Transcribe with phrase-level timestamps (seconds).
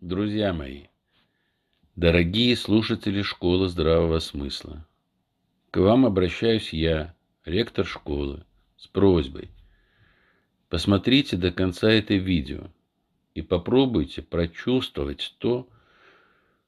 [0.00, 0.84] Друзья мои,
[1.94, 4.88] дорогие слушатели школы здравого смысла,
[5.70, 7.14] к вам обращаюсь я,
[7.44, 8.46] ректор школы,
[8.78, 9.50] с просьбой.
[10.70, 12.70] Посмотрите до конца это видео
[13.34, 15.68] и попробуйте прочувствовать то,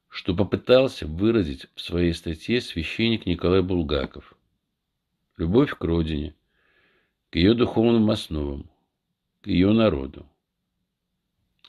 [0.09, 4.35] что попытался выразить в своей статье священник Николай Булгаков.
[5.37, 6.35] Любовь к родине,
[7.31, 8.69] к ее духовным основам,
[9.41, 10.27] к ее народу.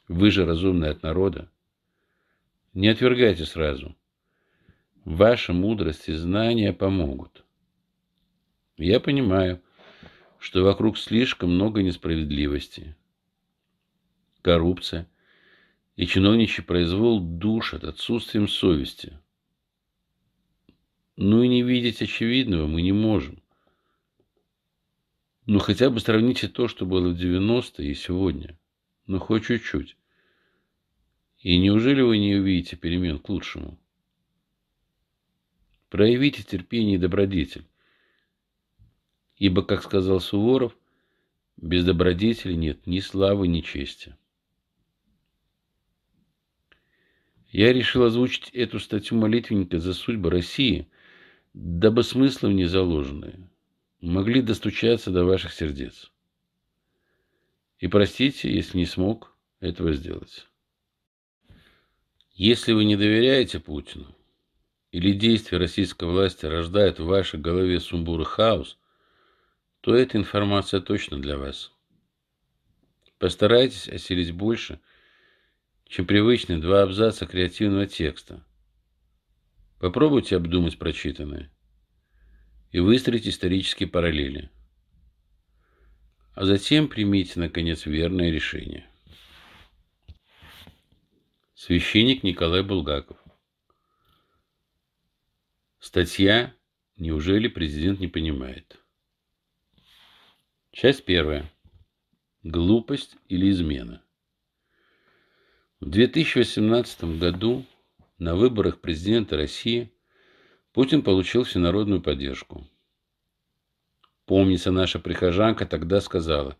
[0.09, 1.49] Вы же разумный от народа.
[2.75, 3.95] Не отвергайте сразу.
[5.05, 7.45] Ваша мудрость и знания помогут.
[8.77, 9.63] Я понимаю,
[10.41, 12.97] что вокруг слишком много несправедливости,
[14.43, 15.09] коррупция,
[15.95, 19.21] и чиновничий произвол душат отсутствием совести.
[21.17, 23.41] Ну и не видеть очевидного мы не можем.
[25.47, 28.59] Ну хотя бы сравните то, что было в 90-е и сегодня.
[29.07, 29.97] Ну хоть чуть-чуть.
[31.44, 33.78] И неужели вы не увидите перемен к лучшему?
[35.91, 37.66] Проявите терпение и добродетель.
[39.36, 40.74] Ибо, как сказал Суворов,
[41.58, 44.16] без добродетели нет ни славы, ни чести.
[47.50, 50.88] Я решил озвучить эту статью молитвенника за судьбы России,
[51.52, 53.50] дабы смыслы в ней заложенные
[54.00, 56.10] могли достучаться до ваших сердец.
[57.80, 60.47] И простите, если не смог этого сделать.
[62.34, 64.14] Если вы не доверяете Путину,
[64.90, 68.78] или действия российской власти рождают в вашей голове сумбур и хаос,
[69.80, 71.72] то эта информация точно для вас.
[73.18, 74.80] Постарайтесь осилить больше–
[75.94, 78.44] чем привычные два абзаца креативного текста.
[79.78, 81.52] Попробуйте обдумать прочитанное
[82.72, 84.50] и выстроить исторические параллели.
[86.32, 88.88] А затем примите, наконец, верное решение.
[91.66, 93.16] Священник Николай Булгаков.
[95.78, 96.54] Статья
[96.98, 98.78] «Неужели президент не понимает?»
[100.72, 101.50] Часть первая.
[102.42, 104.03] Глупость или измена.
[105.80, 107.64] В 2018 году
[108.19, 109.91] на выборах президента России
[110.74, 112.69] Путин получил всенародную поддержку.
[114.26, 116.58] Помнится, наша прихожанка тогда сказала,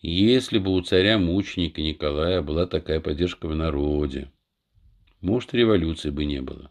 [0.00, 4.30] если бы у царя-мученика Николая была такая поддержка в народе,
[5.20, 6.70] может, революции бы не было.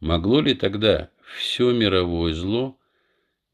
[0.00, 2.78] Могло ли тогда все мировое зло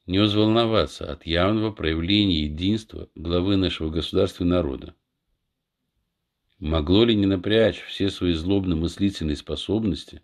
[0.06, 4.96] не возволноваться от явного проявления единства главы нашего государства и народа?
[6.58, 10.22] Могло ли не напрячь все свои злобно-мыслительные способности,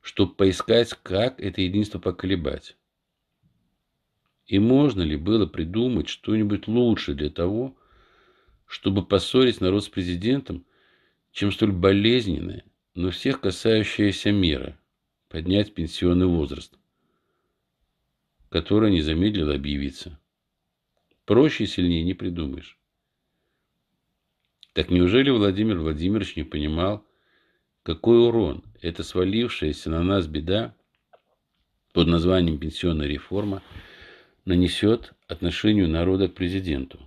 [0.00, 2.76] чтобы поискать, как это единство поколебать?
[4.46, 7.76] И можно ли было придумать что-нибудь лучше для того,
[8.66, 10.64] чтобы поссорить народ с президентом,
[11.32, 14.78] чем столь болезненная, но всех касающаяся мера–
[15.34, 16.78] поднять пенсионный возраст,
[18.50, 20.20] которая не замедлила объявиться.
[21.24, 22.78] Проще и сильнее не придумаешь.
[24.74, 27.04] Так неужели Владимир Владимирович не понимал,
[27.82, 30.76] какой урон эта свалившаяся на нас беда
[31.92, 33.62] под названием пенсионная реформа
[34.44, 37.00] нанесет отношению народа к президенту?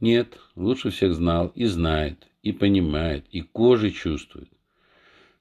[0.00, 4.50] Нет, лучше всех знал и знает, и понимает, и кожей чувствует,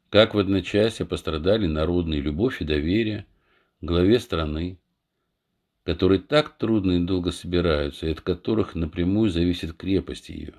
[0.10, 3.26] как в одночасье пострадали народная любовь и доверие
[3.82, 4.80] главе страны,
[5.84, 10.56] которые так трудно и долго собираются, и от которых напрямую зависит крепость ее.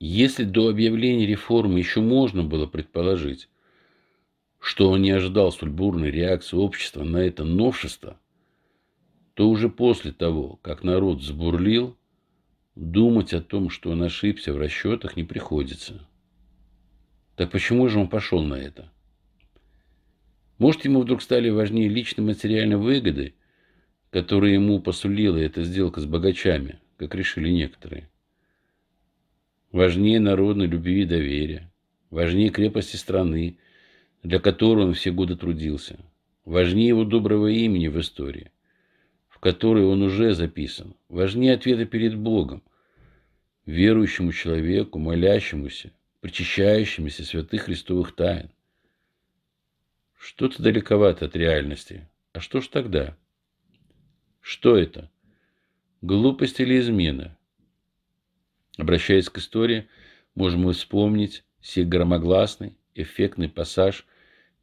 [0.00, 3.48] Если до объявления реформы еще можно было предположить,
[4.64, 8.18] что он не ожидал столь бурной реакции общества на это новшество,
[9.34, 11.98] то уже после того, как народ сбурлил,
[12.74, 16.08] думать о том, что он ошибся в расчетах, не приходится.
[17.36, 18.90] Так почему же он пошел на это?
[20.56, 23.34] Может, ему вдруг стали важнее личные материальные выгоды,
[24.08, 28.08] которые ему посулила эта сделка с богачами, как решили некоторые.
[29.72, 31.70] Важнее народной любви и доверия,
[32.08, 33.58] важнее крепости страны,
[34.24, 35.98] для которой он все годы трудился,
[36.46, 38.50] важнее его доброго имени в истории,
[39.28, 42.62] в которой он уже записан, важнее ответа перед Богом,
[43.66, 48.50] верующему человеку, молящемуся, причащающемуся святых христовых тайн.
[50.16, 52.08] Что-то далековато от реальности.
[52.32, 53.14] А что ж тогда?
[54.40, 55.10] Что это?
[56.00, 57.36] Глупость или измена?
[58.78, 59.86] Обращаясь к истории,
[60.34, 64.06] можем мы вспомнить сей громогласный, эффектный пассаж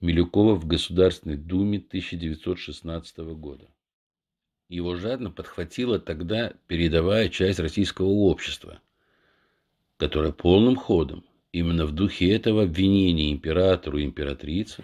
[0.02, 3.68] Милюкова в Государственной Думе 1916 года.
[4.68, 8.82] Его жадно подхватила тогда передовая часть российского общества.
[9.98, 14.84] которое полным ходом, именно в духе этого обвинения императору и императрице,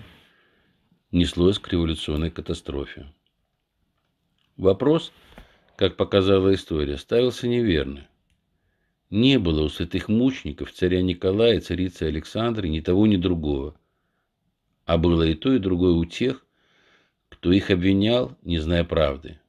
[1.11, 3.11] неслось к революционной катастрофе.
[4.57, 5.11] Вопрос,
[5.75, 8.07] как показала история, ставился неверно.
[9.09, 13.75] Не было у святых мучеников царя Николая и царицы Александры ни того, ни другого.
[14.87, 16.43] А было и то, и другое у тех,
[17.29, 19.39] кто их обвинял, не зная правды,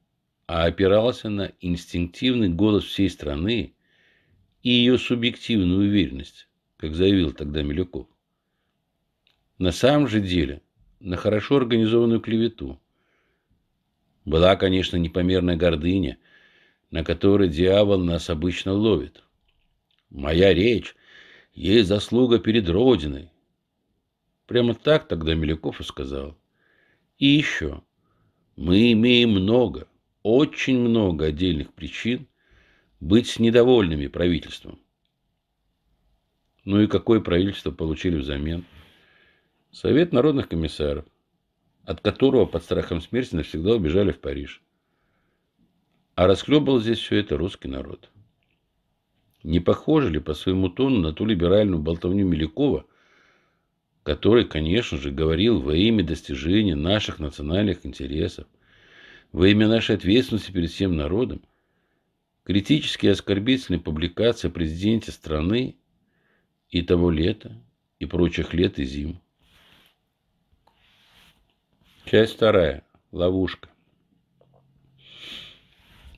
[0.45, 3.73] а опирался на инстинктивный голос всей страны
[4.61, 6.47] и ее субъективную уверенность,
[6.77, 8.05] как заявил тогда Милюков.
[9.57, 10.61] На самом же деле,
[10.99, 12.79] на хорошо организованную клевету.
[14.25, 16.19] Была, конечно, непомерная гордыня,
[16.91, 19.23] на которой дьявол нас обычно ловит–
[20.09, 20.95] Моя речь
[21.53, 23.29] есть заслуга перед Родиной.
[24.49, 26.35] Прямо так тогда Милюков и сказал.
[27.19, 27.83] И еще.
[28.55, 29.87] Мы имеем много,
[30.23, 32.27] очень много отдельных причин
[32.99, 34.79] быть недовольными правительством.
[36.65, 38.65] Ну и какое правительство получили взамен?
[39.71, 41.05] Совет народных комиссаров,
[41.83, 44.63] от которого под страхом смерти навсегда убежали в Париж.
[46.15, 48.09] А расхлебал здесь все это русский народ.
[49.43, 52.87] Не похоже ли по своему тону на ту либеральную болтовню Милякова,
[54.09, 58.47] который, конечно же, говорил во имя достижения наших национальных интересов,
[59.31, 61.43] во имя нашей ответственности перед всем народом,
[62.43, 65.75] критические и оскорбительные публикации о президенте страны
[66.71, 67.55] и того лета,
[67.99, 69.21] и прочих лет и зим.
[72.05, 72.83] Часть вторая.
[73.11, 73.69] Ловушка.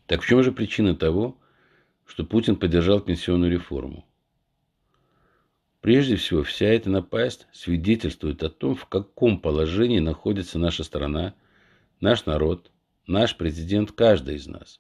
[0.08, 1.38] Так в чем же причина того,
[2.06, 4.06] что Путин поддержал пенсионную реформу.
[5.82, 11.34] Прежде всего, вся эта напасть свидетельствует о том, в каком положении находится наша страна,
[12.00, 12.72] наш народ,
[13.08, 14.80] наш президент, каждый из нас.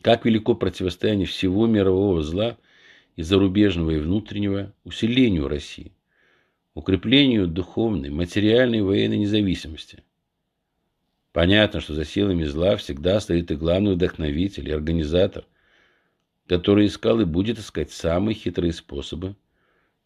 [0.00, 2.58] Как велико противостояние всего мирового зла
[3.14, 5.92] и зарубежного, и внутреннего усилению России,
[6.74, 10.02] укреплению духовной, материальной и военной независимости.
[11.32, 15.46] Понятно, что за силами зла всегда стоит и главный вдохновитель, и организатор,
[16.48, 19.36] который искал и будет искать самые хитрые способы,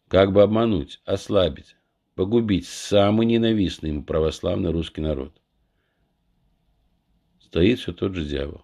[0.07, 1.75] как бы обмануть, ослабить,
[2.15, 5.33] погубить самый ненавистный ему православный русский народ.
[7.41, 8.61] Стоит все тот же дьявол.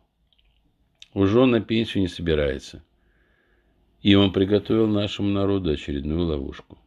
[1.14, 2.84] Уже он на пенсию не собирается.
[4.02, 6.78] И он приготовил нашему народу очередную ловушку.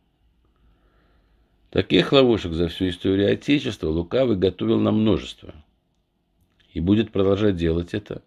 [1.70, 5.54] Таких ловушек за всю историю Отечества Лукавый готовил на множество.
[6.72, 8.22] И будет продолжать делать это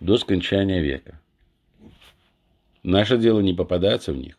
[0.00, 1.20] до скончания века.
[2.82, 4.38] Наше дело не попадаться в них.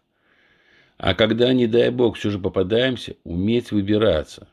[1.00, 4.50] А когда, не дай бог, все же попадаемся, уметь выбираться.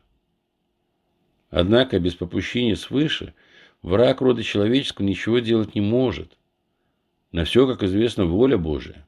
[1.50, 3.34] Однако без попущения свыше
[3.82, 6.38] враг рода человеческого ничего делать не может.
[7.32, 9.04] На все, как известно, воля Божия.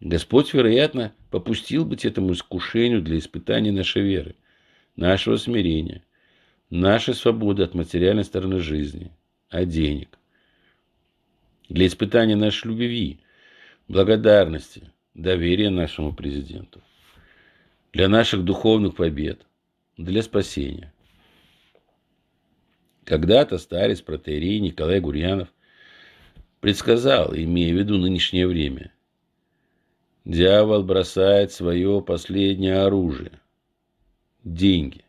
[0.00, 4.34] Господь, вероятно, попустил быть этому искушению для испытания нашей веры,
[4.96, 6.02] нашего смирения,
[6.68, 9.12] нашей свободы от материальной стороны жизни,
[9.50, 10.18] от денег.
[11.68, 13.20] Для испытания нашей любви,
[13.86, 16.82] благодарности, доверия нашему президенту,
[17.92, 19.46] для наших духовных побед,
[19.96, 20.92] для спасения.
[23.04, 25.48] Когда-то старец протеерей Николай Гурьянов
[26.60, 28.92] предсказал, имея в виду нынешнее время,
[30.24, 33.40] дьявол бросает свое последнее оружие–
[34.44, 35.04] деньги.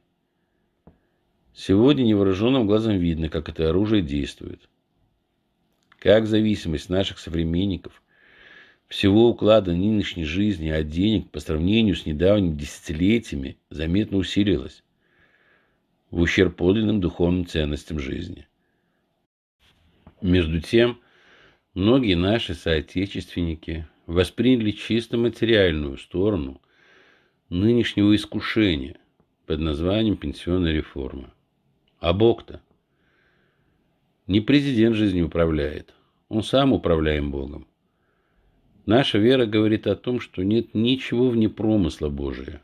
[1.54, 4.70] Сегодня невооруженным глазом видно, как это оружие действует.
[6.00, 8.04] Как зависимость наших современников
[8.96, 14.86] всего уклада нынешней жизни от денег по сравнению с недавними десятилетиями заметно усилилась
[16.12, 18.48] в ущерб подлинным духовным ценностям жизни.
[20.22, 20.98] Между тем,
[21.74, 26.62] многие наши соотечественники восприняли чисто материальную сторону
[27.50, 28.96] нынешнего искушения
[29.46, 31.34] под названием пенсионная реформа.
[32.00, 32.62] А Бог-то?
[34.26, 35.94] Не президент жизни управляет,
[36.30, 37.68] он сам управляем Богом.
[38.86, 42.62] Наша вера говорит о том, что нет ничего вне промысла Божия.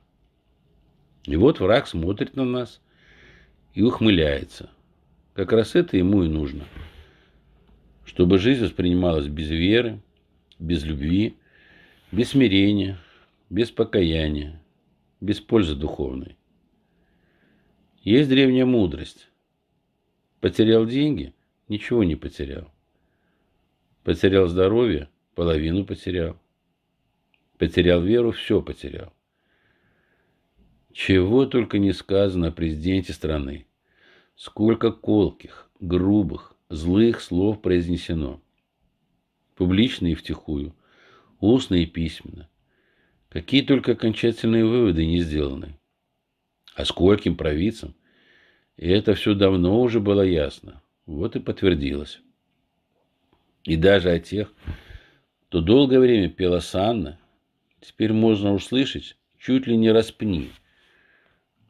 [1.23, 2.79] И вот враг смотрит на нас
[3.73, 4.69] и ухмыляется.
[5.33, 6.65] Как раз это ему и нужно.
[8.05, 9.99] Чтобы жизнь воспринималась без веры,
[10.59, 11.37] без любви,
[12.11, 12.99] без смирения,
[13.49, 14.61] без покаяния,
[15.21, 16.37] без пользы духовной.
[18.03, 19.27] Есть древняя мудрость.
[20.39, 21.33] Потерял деньги–
[21.67, 22.71] ничего не потерял.
[24.03, 26.39] Потерял здоровье– половину потерял.
[27.57, 29.13] Потерял веру, все потерял.
[30.93, 33.65] Чего только не сказано о президенте страны.
[34.35, 38.41] Сколько колких, грубых, злых слов произнесено.
[39.55, 40.75] Публично и втихую.
[41.39, 42.49] устно и письменно.
[43.29, 45.77] Какие только окончательные выводы не сделаны.
[46.75, 47.95] А скольким провидцам?
[48.77, 50.81] И это все давно уже было ясно.
[51.05, 52.21] Вот и подтвердилось.
[53.63, 54.51] И даже о тех,
[55.51, 57.19] кто долгое время пела Санна,
[57.81, 60.49] теперь можно услышать чуть ли не распни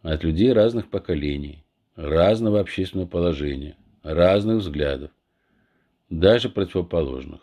[0.03, 5.09] от людей разных поколений, разного общественного положения, разных взглядов,
[6.11, 7.41] даже противоположных.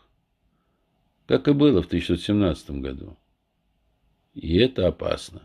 [1.27, 3.17] Как и было в 1917 году.
[4.35, 5.43] И это опасно.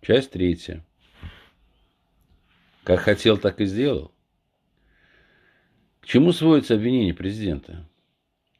[0.00, 0.82] Часть третья.
[2.84, 4.12] Как хотел, так и сделал.
[6.00, 7.86] К чему сводится обвинение президента?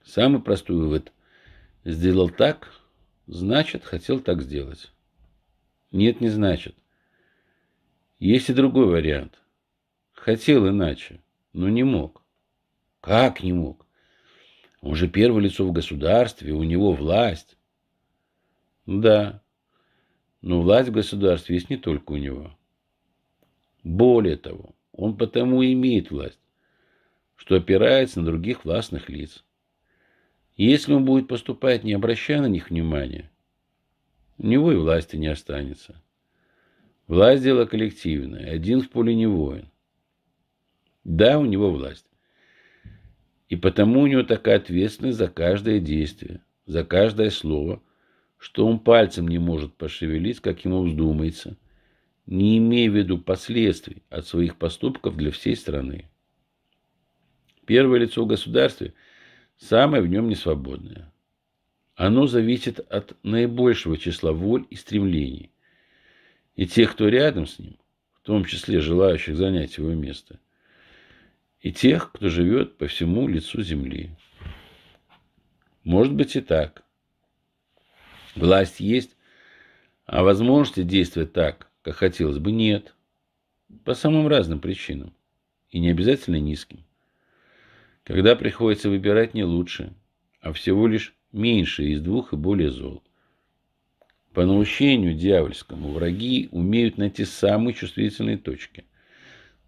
[0.04, 1.12] Самый простой вывод.
[1.84, 2.72] Сделал так,
[3.26, 4.92] значит, хотел так сделать.
[5.92, 6.76] Нет, не значит.
[8.18, 9.40] Есть и другой вариант.
[10.12, 11.20] Хотел иначе,
[11.52, 12.22] но не мог.
[13.00, 13.86] Как не мог?
[14.82, 17.56] Он же первое лицо в государстве, у него власть.
[18.86, 19.42] Да,
[20.42, 22.56] но власть в государстве есть не только у него.
[23.82, 26.40] Более того, он потому и имеет власть,
[27.36, 29.44] что опирается на других властных лиц.
[30.60, 33.30] И если он будет поступать, не обращая на них внимания,
[34.36, 36.02] у него и власти не останется.
[37.06, 39.70] Власть– дело коллективное, один в поле не воин.
[41.02, 42.04] Да, у него власть.
[43.48, 47.82] И потому у него такая ответственность за каждое действие, за каждое слово–
[48.36, 51.56] что он пальцем не может пошевелить, как ему вздумается,
[52.26, 56.10] не имея в виду последствий от своих поступков для всей страны.
[57.66, 58.92] Первое лицо в государстве
[59.60, 61.12] самое в нем несвободное.
[61.94, 65.52] Оно зависит от наибольшего числа воль и стремлений.
[66.56, 67.78] И тех, кто рядом с ним,
[68.12, 70.40] в том числе желающих занять его место,
[71.60, 74.10] и тех, кто живет по всему лицу земли.
[75.84, 76.84] Может быть и так–
[78.36, 79.16] Власть есть,
[80.06, 82.94] а возможности действовать так, как хотелось бы, нет.
[83.84, 85.14] По самым разным причинам.
[85.70, 86.84] И не обязательно низким.
[88.04, 89.92] Когда приходится выбирать не лучше,
[90.40, 93.02] а всего лишь меньше из двух и более зол.
[94.32, 98.84] По наущению дьявольскому враги умеют найти самые чувствительные точки,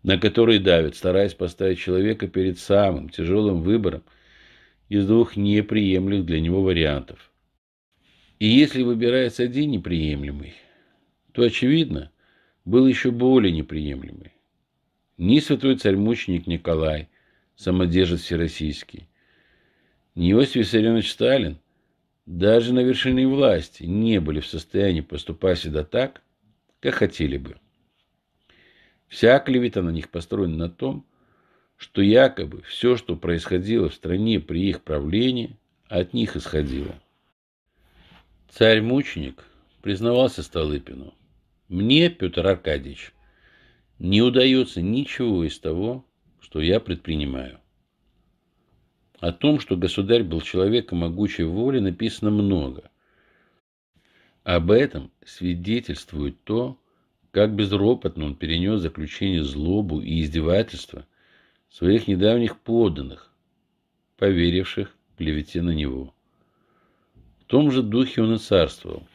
[0.03, 4.03] на которые давят, стараясь поставить человека перед самым тяжелым выбором
[4.89, 7.31] из двух неприемлемых для него вариантов–
[8.43, 10.55] и если выбирается один неприемлемый,
[11.31, 12.11] то, очевидно,
[12.65, 14.33] был еще более неприемлемый.
[15.17, 17.09] Ни святой царь-мученик Николай,
[17.63, 19.09] самодержец всероссийский,
[20.15, 21.59] Иосиф Виссарионович Сталин
[22.27, 26.23] даже на вершине власти не были в состоянии поступать всегда так,
[26.81, 27.57] как хотели бы.
[29.07, 31.07] Вся клевета на них построена на том,
[31.77, 35.57] что якобы все, что происходило в стране при их правлении,
[35.89, 36.95] от них исходило.
[38.51, 39.45] Царь-мученик
[39.83, 41.15] признавался Столыпину.
[41.69, 43.13] Мне, Петр Аркадьевич,
[43.99, 46.05] не удается ничего из того,
[46.43, 47.59] что я предпринимаю.
[49.21, 52.91] О том, что государь был человеком могучей воли, написано много.
[54.45, 56.77] Об этом свидетельствует то,
[57.31, 61.07] как безропотно он перенес заключение злобу и издевательства
[61.71, 63.33] своих недавних подданных,
[64.19, 66.13] поверивших клевете на него
[67.53, 69.07] том же духе он и царствовал.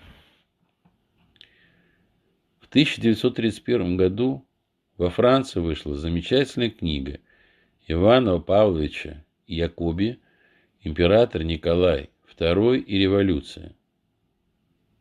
[2.60, 4.47] В 1931 году
[4.98, 7.20] во Франции вышла замечательная книга
[7.88, 10.20] Ивана Павловича Якоби
[10.82, 13.75] «Император Николай II и революция»,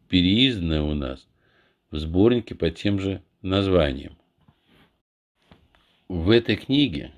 [0.08, 1.26] переизданная у нас
[1.90, 4.16] в сборнике по тем же названиям.
[6.08, 7.12] В этой книге,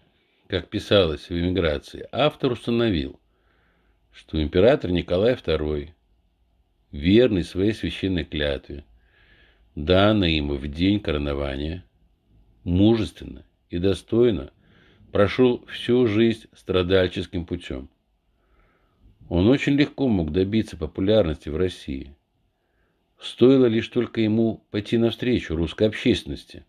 [0.46, 3.20] как писалось в эмиграции, автор установил,
[4.12, 5.90] что император Николай II
[6.90, 8.84] верный своей священной клятве,
[9.74, 11.84] данной ему в день коронования,
[12.68, 14.50] мужественно и достойно
[15.10, 17.88] прошел всю жизнь страдальческим путем.
[19.28, 22.14] Он очень легко мог добиться популярности в России.
[23.18, 26.64] Стоило лишь только ему пойти навстречу русской общественности,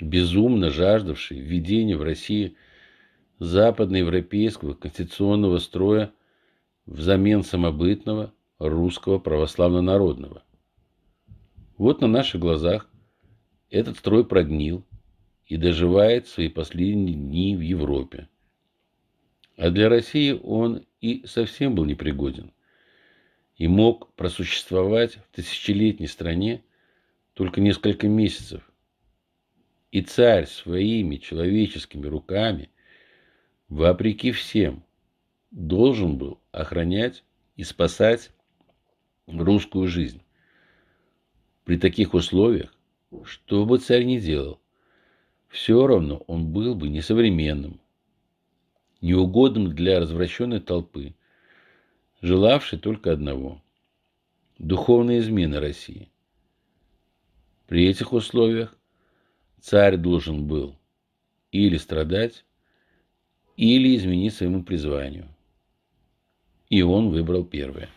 [0.00, 2.56] безумно жаждавшей введения в России
[3.38, 6.12] западноевропейского конституционного строя
[6.86, 10.42] взамен самобытного русского православно-народного.
[11.78, 12.88] Вот на наших глазах
[13.70, 14.84] этот строй прогнил
[15.46, 18.28] и доживает свои последние дни в Европе.
[19.56, 22.52] А для России он и совсем был непригоден
[23.56, 26.64] и мог просуществовать в тысячелетней стране
[27.34, 28.68] только несколько месяцев.
[29.92, 32.70] И царь своими человеческими руками,
[33.68, 34.82] вопреки всем,
[35.52, 37.22] должен был охранять
[37.54, 38.30] и спасать
[39.26, 40.20] русскую жизнь.
[41.64, 42.73] При таких условиях,
[43.24, 44.60] что бы царь ни делал,
[45.48, 47.80] все равно он был бы несовременным,
[49.00, 51.14] неугодным для развращенной толпы,
[52.20, 53.62] желавшей только одного–
[54.58, 56.08] духовной измены России.
[57.66, 58.76] При этих условиях
[59.60, 60.76] царь должен был
[61.52, 62.44] или страдать,
[63.56, 65.28] или изменить своему призванию.
[66.68, 67.88] И он выбрал первое.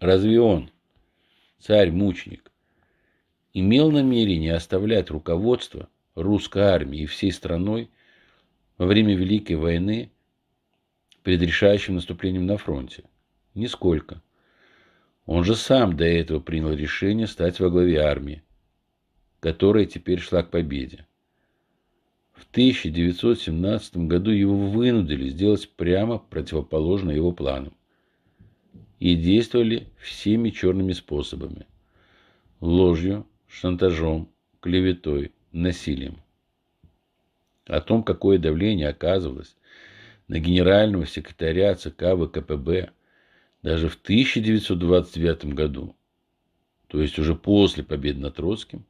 [0.00, 0.70] Разве он,
[1.58, 2.47] царь-мученик,
[3.52, 7.90] имел намерение оставлять руководство русской армии всей страной
[8.76, 10.10] во время Великой войны
[11.22, 13.04] перед решающим наступлением на фронте?
[13.54, 14.22] Нисколько.
[15.26, 18.42] Он же сам до этого принял решение стать во главе армии,
[19.40, 21.06] которая теперь шла к победе.
[22.32, 27.74] В 1917 году его вынудили сделать прямо противоположно его планам.
[29.00, 31.66] И действовали всеми черными способами.
[32.60, 36.18] Ложью, шантажом, клеветой, насилием.
[37.66, 39.56] О том, какое давление оказывалось
[40.28, 42.90] на генерального секретаря ЦК ВКПБ
[43.62, 45.96] даже в 1929 году,
[46.86, 48.86] то есть уже после победы над Троцким,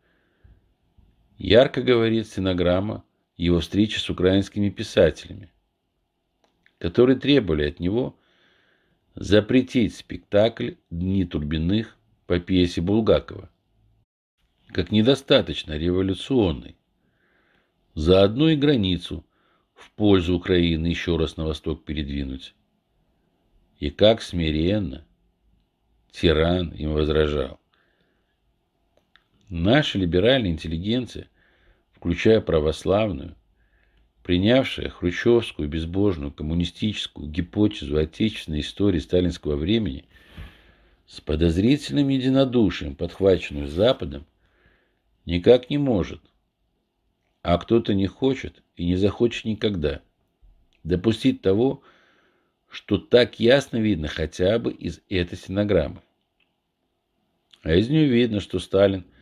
[1.38, 3.04] ярко говорит стенограмма
[3.36, 5.50] его встречи с украинскими писателями,
[6.78, 8.16] которые требовали от него
[9.14, 11.96] запретить спектакль «Дни Турбиных»
[12.26, 13.48] по пьесе Булгакова,
[14.68, 16.76] как недостаточно революционный.
[17.94, 19.24] Заодно и границу
[19.74, 22.54] в пользу Украины еще раз на восток передвинуть.
[23.80, 25.04] И как смиренно
[26.10, 27.60] тиран им возражал.
[29.48, 31.28] Наша либеральная интеллигенция–
[31.98, 33.34] включая православную,
[34.22, 40.04] принявшая хрущевскую безбожную коммунистическую гипотезу отечественной истории сталинского времени,
[41.06, 44.26] с подозрительным единодушием, подхваченную Западом,
[45.28, 46.20] никак не может,
[47.42, 50.00] а кто-то не хочет и не захочет никогда
[50.84, 51.82] допустить того,
[52.68, 56.02] что так ясно видно хотя бы из этой стенограммы.
[57.62, 59.04] А из нее видно, что Сталин–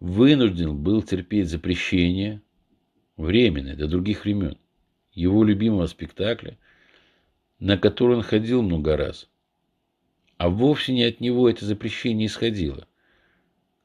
[0.00, 2.42] вынужден был терпеть запрещение,
[3.16, 4.58] временное, до других времен,
[5.12, 6.58] его любимого спектакля,
[7.58, 9.28] на который он ходил много раз.
[10.36, 12.86] А вовсе не от него это запрещение исходило,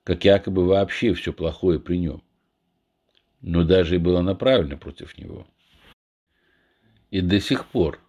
[0.03, 2.23] как якобы вообще все плохое при нем.
[3.41, 5.47] Но даже и было направлено против него.
[7.09, 7.99] И до сих пор,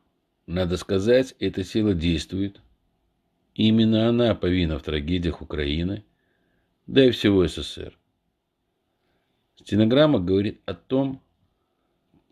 [0.46, 2.60] надо сказать, эта сила действует.
[3.54, 6.04] Именно она повинна в трагедиях Украины–
[6.86, 7.96] да и всего СССР.
[9.56, 11.22] Стенограмма говорит о том,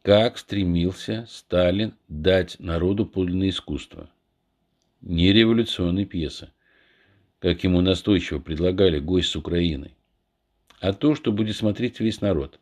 [0.03, 4.11] как стремился Сталин дать народу подлинное искусство.
[5.01, 6.53] Не революционные пьесы,
[7.41, 9.97] как ему настойчиво предлагали гость с Украины,
[10.79, 12.61] а то, что будет смотреть весь народ.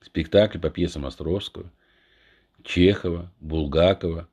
[0.00, 1.70] Спектакль по пьесам Островского,
[2.62, 4.28] Чехова, Булгакова,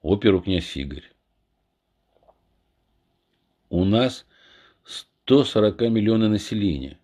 [0.00, 1.04] оперу «Князь Игорь».
[3.68, 4.26] У нас
[4.84, 6.98] 140 миллиона населения,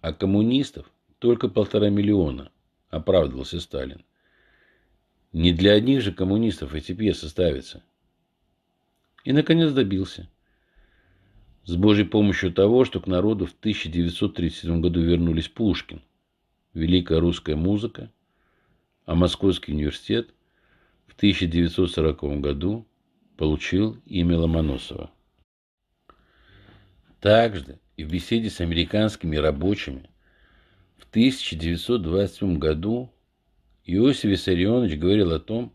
[0.00, 2.50] а коммунистов только полтора миллиона,
[2.88, 4.04] оправдывался Сталин.
[5.32, 7.82] Не для одних же коммунистов эти пьесы ставятся.
[9.24, 10.30] И, наконец, добился.
[11.66, 16.00] С Божьей помощью того, что к народу в 1937 году вернулись Пушкин,
[16.74, 18.12] великая русская музыка,
[19.04, 20.32] а Московский университет
[21.08, 22.86] в 1940 году
[23.36, 25.10] получил имя Ломоносова.
[27.20, 30.08] Также и в беседе с американскими рабочими
[30.96, 33.10] в 1927 году
[33.84, 35.72] Иосиф Виссарионович говорил о том,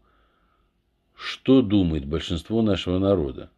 [1.16, 3.52] что думает большинство нашего народа.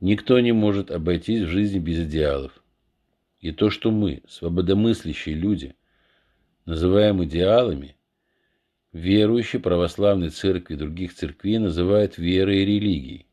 [0.00, 2.62] Никто не может обойтись в жизни без идеалов.
[3.40, 5.74] И то, что мы, свободомыслящие люди,
[6.66, 7.96] называем идеалами,
[8.92, 13.26] верующие православной церкви и других церквей называют верой и религией.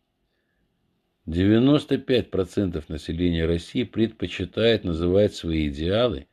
[1.28, 6.28] 95% населения России предпочитает называть свои идеалы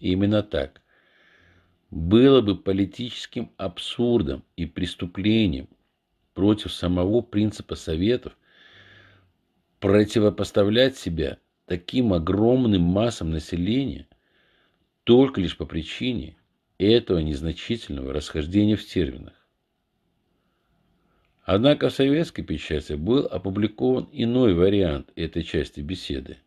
[0.00, 0.82] именно так.
[1.90, 5.68] Было бы политическим абсурдом и преступлением
[6.34, 8.36] против самого принципа Советов
[9.80, 14.06] противопоставлять себя таким огромным массам населения
[15.04, 16.36] только лишь по причине
[16.78, 19.34] этого незначительного расхождения в терминах.
[21.44, 26.38] Однако в советской печати был опубликован иной вариант этой части беседы.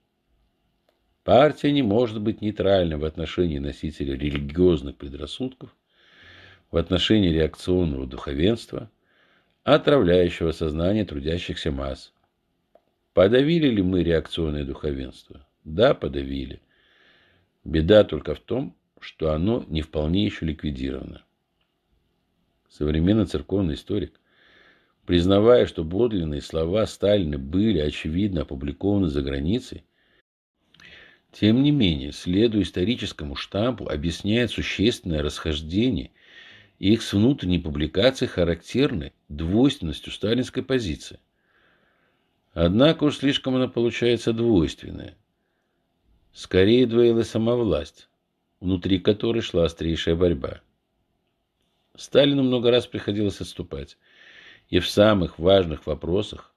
[1.23, 5.75] Партия не может быть нейтральной в отношении носителя религиозных предрассудков,
[6.71, 8.89] в отношении реакционного духовенства,
[9.63, 12.11] отравляющего сознание трудящихся масс.
[13.17, 15.43] Подавили ли мы реакционное духовенство?
[15.63, 16.61] Да, подавили.
[17.63, 21.23] Беда только в том, что оно не вполне еще ликвидировано.
[22.69, 24.19] Современный церковный историк,
[25.07, 29.83] признавая, что подлинные слова Сталина были, очевидно, опубликованы за границей,
[31.31, 36.11] тем не менее, следуя историческому штампу, объясняет существенное расхождение
[36.77, 41.17] их с внутренней публикацией характерной двойственностью сталинской позиции.
[42.53, 45.15] Однако уж слишком она получается двойственная.
[46.33, 48.09] Скорее двоила сама власть,
[48.59, 50.61] внутри которой шла острейшая борьба.
[51.95, 53.97] Сталину много раз приходилось отступать.
[54.69, 56.53] И в самых важных вопросах,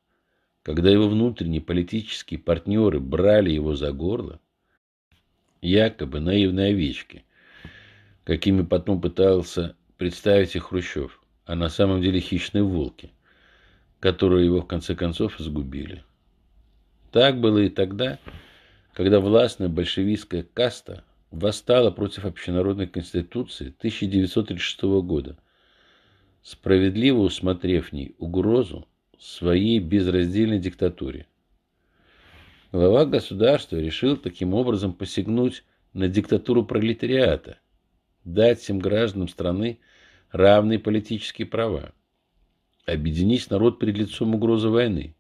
[0.63, 4.41] когда его внутренние политические партнеры брали его за горло,
[5.63, 7.25] якобы наивные овечки,
[8.25, 13.11] какими потом пытался представить их Хрущев, а на самом деле хищные волки,
[14.01, 16.03] которые его в конце концов сгубили.
[17.13, 18.19] Так было и тогда,
[18.95, 25.37] когда властная большевистская каста восстала против общенародной конституции 1936 года,
[26.43, 31.27] справедливо усмотрев в ней угрозу своей безраздельной диктатуре.
[32.73, 37.59] Глава государства решил таким образом посягнуть на диктатуру пролетариата,
[38.25, 39.81] дать всем гражданам страны
[40.31, 41.93] равные политические права,
[42.87, 45.15] объединить народ перед лицом угрозы войны.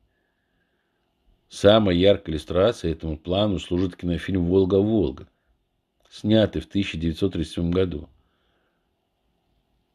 [1.48, 5.26] Самой яркой иллюстрацией этому плану служит кинофильм «Волга-Волга»,
[6.08, 8.08] снятый в 1937 году.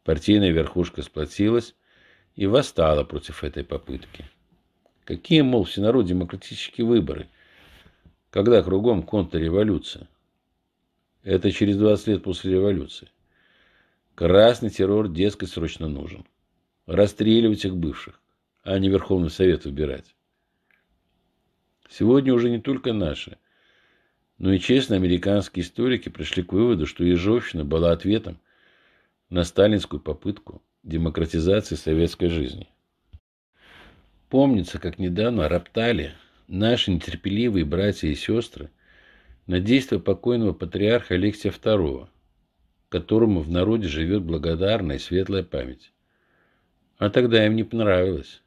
[0.03, 1.75] Партийная верхушка сплотилась
[2.35, 4.25] и восстала против этой попытки.
[5.05, 7.29] Какие, мол, всенарод демократические выборы,
[8.29, 10.07] когда кругом контрреволюция?
[11.23, 13.09] Это через 20 лет после революции.
[14.13, 16.25] Красный террор, дескать, срочно нужен.
[16.85, 18.19] Расстреливать их бывших,
[18.63, 20.15] а не Верховный Совет выбирать.
[21.89, 23.37] Сегодня уже не только наши,
[24.37, 28.39] но и честно американские историки пришли к выводу, что Ежовщина была ответом
[29.29, 32.67] на сталинскую попытку демократизации советской жизни.
[34.29, 36.13] Помнится, как недавно роптали
[36.47, 38.69] наши нетерпеливые братья и сестры
[39.47, 42.07] на действия покойного патриарха Алексия II,
[42.89, 45.91] которому в народе живет благодарная и светлая память.
[46.97, 48.41] А тогда им не понравилось.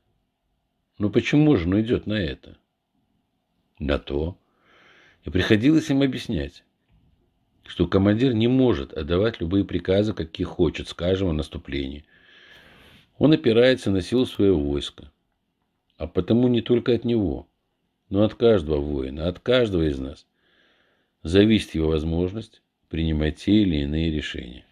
[0.98, 2.56] Ну почему же он идет на это?
[3.78, 4.38] На то,
[5.24, 6.64] и приходилось им объяснять,
[7.66, 12.04] что командир не может отдавать любые приказы, какие хочет, скажем, о наступлении.
[13.18, 15.12] Он опирается на силу своего войска.
[15.98, 17.48] А потому не только от него,
[18.08, 20.26] но от каждого воина, от каждого из нас
[21.22, 24.64] зависит его возможность принимать те или иные решения.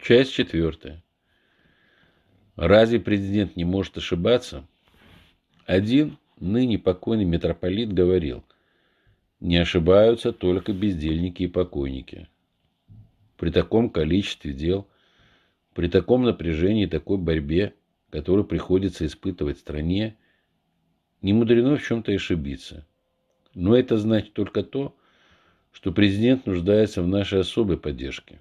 [0.00, 1.02] Часть четвертая.
[2.56, 4.66] Разве президент не может ошибаться?
[5.66, 8.44] Один ныне покойный митрополит говорил,
[9.40, 12.28] не ошибаются только бездельники и покойники.
[13.36, 14.86] При таком количестве дел,
[15.74, 17.74] при таком напряжении и такой борьбе,
[18.10, 20.16] которую приходится испытывать стране,
[21.22, 22.86] не мудрено в чем-то ошибиться.
[23.54, 24.94] Но это значит только то,
[25.72, 28.40] что президент нуждается в нашей особой поддержке.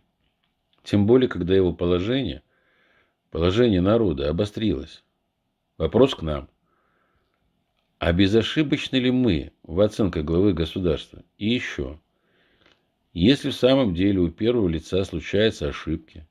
[0.84, 2.42] Тем более, когда его положение,
[3.32, 5.04] положение народа обострилось.
[5.78, 6.48] Вопрос к нам–
[8.02, 11.22] а безошибочны ли мы в оценках главы государства?
[11.38, 12.00] И еще.
[13.14, 16.26] Если в самом деле у первого лица случаются ошибки,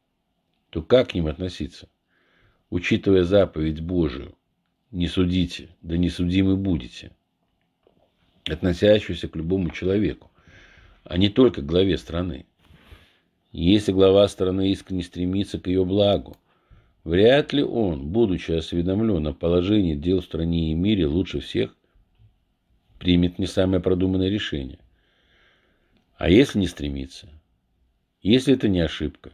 [0.71, 1.89] то как к ним относиться?
[2.71, 4.35] Учитывая заповедь Божию,
[4.91, 7.13] не судите, да не судимы будете,
[8.49, 10.33] относящуюся к любому человеку,
[11.05, 12.47] а не только к главе страны.
[13.53, 16.37] Если глава страны искренне стремится к ее благу,
[17.05, 21.75] Вряд ли он, будучи осведомлен о положении дел в стране и мире лучше всех,
[22.99, 24.79] примет не самое продуманное решение.
[26.17, 27.29] А если не стремится?
[28.21, 29.33] Если это не ошибка,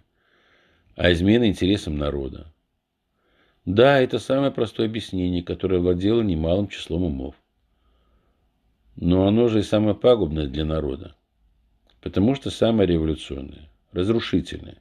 [0.95, 2.53] а измена интересам народа?
[3.65, 7.35] Да, это самое простое объяснение, которое владело немалым числом умов.
[8.95, 11.17] Но оно же и самое пагубное для народа,
[12.01, 14.79] потому что самое революционное, разрушительное.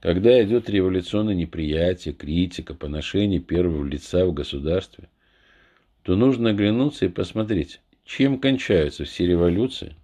[0.00, 5.08] Когда идет революционное неприятие, критика, поношение первого лица в государстве,
[6.02, 9.96] то нужно оглянуться и посмотреть, чем кончаются все революции,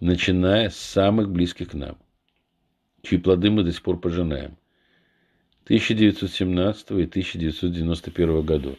[0.00, 1.98] начиная с самых близких к нам,
[3.02, 4.56] чьи плоды мы до сих пор пожинаем.
[5.64, 8.78] 1917 и 1991 годов.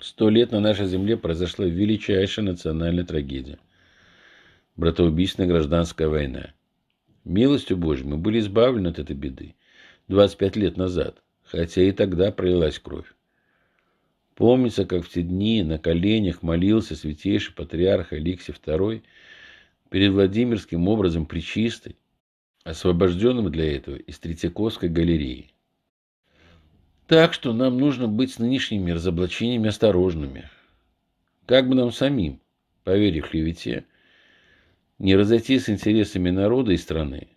[0.00, 3.58] Сто лет на нашей земле произошла величайшая национальная трагедия–
[4.76, 6.52] братоубийственная гражданская война–
[7.26, 9.56] Милостью Божьей мы были избавлены от этой беды.
[10.06, 13.12] 25 лет назад, хотя и тогда пролилась кровь.
[14.36, 19.02] Помнится, как в те дни на коленях молился святейший патриарх Алексий II
[19.90, 21.96] перед Владимирским образом Пречистой,
[22.62, 25.50] освобожденным для этого из Третьяковской галереи.
[27.08, 30.48] Так что нам нужно быть с нынешними разоблачениями осторожными.
[31.46, 32.40] Как бы нам самим,
[32.84, 33.84] поверив клевете,
[34.98, 37.28] не разойти с интересами народа и страны.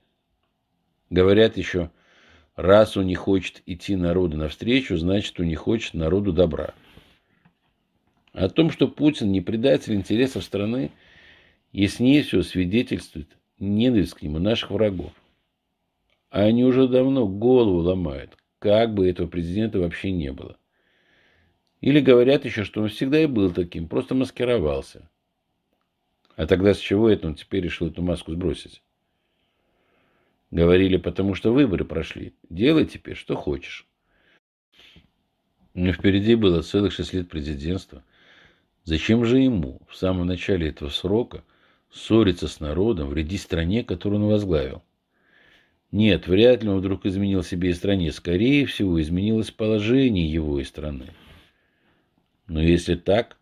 [1.09, 1.91] Говорят еще,
[2.55, 6.73] раз он не хочет идти народу навстречу, значит, он не хочет народу добра.
[8.33, 10.91] О том, что Путин не предатель интересов страны,
[11.71, 15.11] яснее всего свидетельствует ненависть к нему наших врагов.
[16.29, 20.57] А они уже давно голову ломают, как бы этого президента вообще не было.
[21.81, 25.09] Или говорят еще, что он всегда и был таким, просто маскировался.
[26.39, 28.81] А тогда с чего это он теперь решил эту маску сбросить?
[30.51, 32.33] Говорили, потому что выборы прошли.
[32.49, 33.85] Делай теперь, что хочешь.
[35.73, 38.05] Но впереди было целых шесть лет президентства.
[38.85, 41.43] Зачем же ему в самом начале этого срока
[41.91, 44.81] ссориться с народом, вредить стране, которую он возглавил?
[45.91, 48.13] Нет, вряд ли он вдруг изменил себе и стране.
[48.13, 51.07] Скорее всего, изменилось положение его и страны.
[52.47, 53.35] Но если так,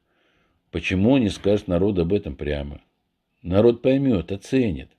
[0.72, 2.82] почему он не скажет народу об этом прямо?
[3.42, 4.90] Народ поймет, оценит.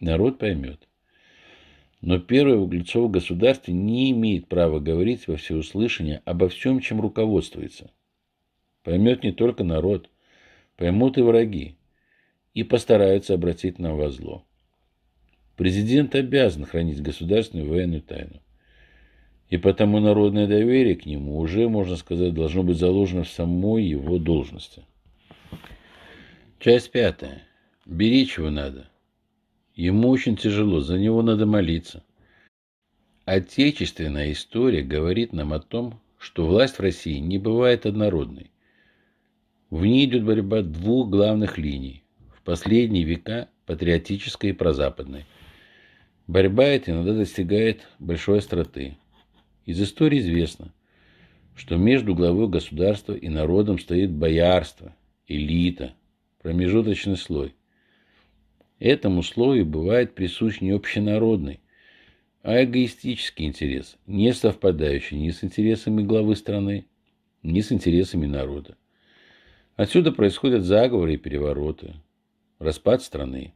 [0.00, 0.88] Народ поймет.
[2.00, 7.90] Но первое Углецово государстве не имеет права говорить во всеуслышание обо всем, чем руководствуется–
[8.82, 10.10] Поймет не только народ,
[10.76, 11.76] поймут и враги,
[12.52, 14.44] и постараются обратить нам во зло.
[15.56, 18.40] Президент обязан хранить государственную военную тайну.
[19.50, 24.18] И потому народное доверие к нему уже, можно сказать, должно быть заложено в самой его
[24.18, 24.82] должности.
[26.62, 27.42] Часть пятая.
[27.86, 28.88] Беречь его надо.
[29.74, 32.04] Ему очень тяжело, за него надо молиться.
[33.24, 38.52] Отечественная история говорит нам о том, что власть в России не бывает однородной.
[39.70, 42.04] В ней идет борьба двух главных линий.
[42.32, 45.24] В последние века патриотической и прозападной.
[46.28, 48.96] Борьба эта иногда достигает большой остроты.
[49.66, 50.72] Из истории известно,
[51.56, 54.94] что между главой государства и народом стоит боярство,
[55.26, 55.96] элита,
[56.42, 57.54] промежуточный слой.
[58.78, 61.60] Этому слою бывает присущ не общенародный,
[62.42, 66.86] а эгоистический интерес, не совпадающий ни с интересами главы страны,
[67.42, 68.76] ни с интересами народа.
[69.76, 71.94] Отсюда происходят заговоры и перевороты,
[72.58, 73.54] распад страны.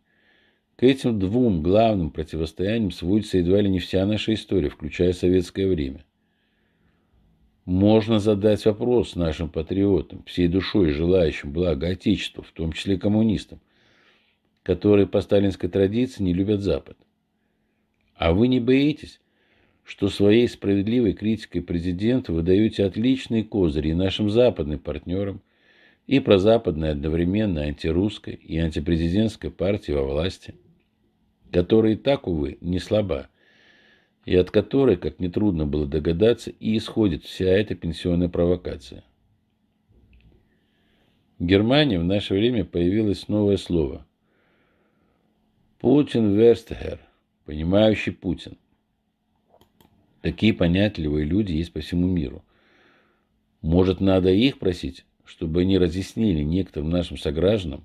[0.77, 6.05] К этим двум главным противостояниям сводится едва ли не вся наша история, включая советское время.
[7.67, 13.59] Можно задать вопрос нашим патриотам, всей душой желающим блага Отечеству, в том числе коммунистам,
[14.63, 16.97] которые по сталинской традиции не любят Запад.
[18.15, 19.21] А вы не боитесь,
[19.83, 25.43] что своей справедливой критикой президента вы даете отличные козыри и нашим западным партнерам,
[26.07, 30.55] и прозападной одновременно антирусской и антипрезидентской партии во власти,
[31.51, 33.29] которая и так, увы, не слаба,
[34.27, 39.03] и от которой, как нетрудно было догадаться, и исходит вся эта пенсионная провокация.
[41.39, 44.07] В Германии в наше время появилось новое слово.
[45.79, 47.01] Путин Верстхер,
[47.47, 48.59] понимающий Путин.
[50.21, 52.45] Такие понятливые люди есть по всему миру.
[53.63, 57.85] Может, надо их просить чтобы они разъяснили некоторым нашим согражданам,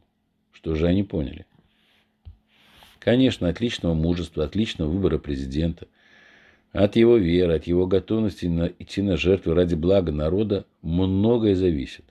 [0.52, 1.46] что же они поняли.
[3.00, 5.88] Конечно, отличного мужества, отличного выбора президента,
[6.72, 12.06] от его веры, от его готовности на, идти на жертвы ради блага народа многое зависит.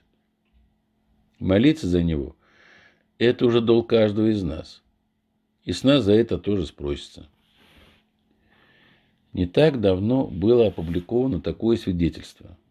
[1.39, 2.35] Молиться за него–
[3.17, 4.83] это уже долг каждого из нас.
[5.63, 7.27] И с нас за это тоже спросится.
[9.33, 12.57] Не так давно было опубликовано такое свидетельство–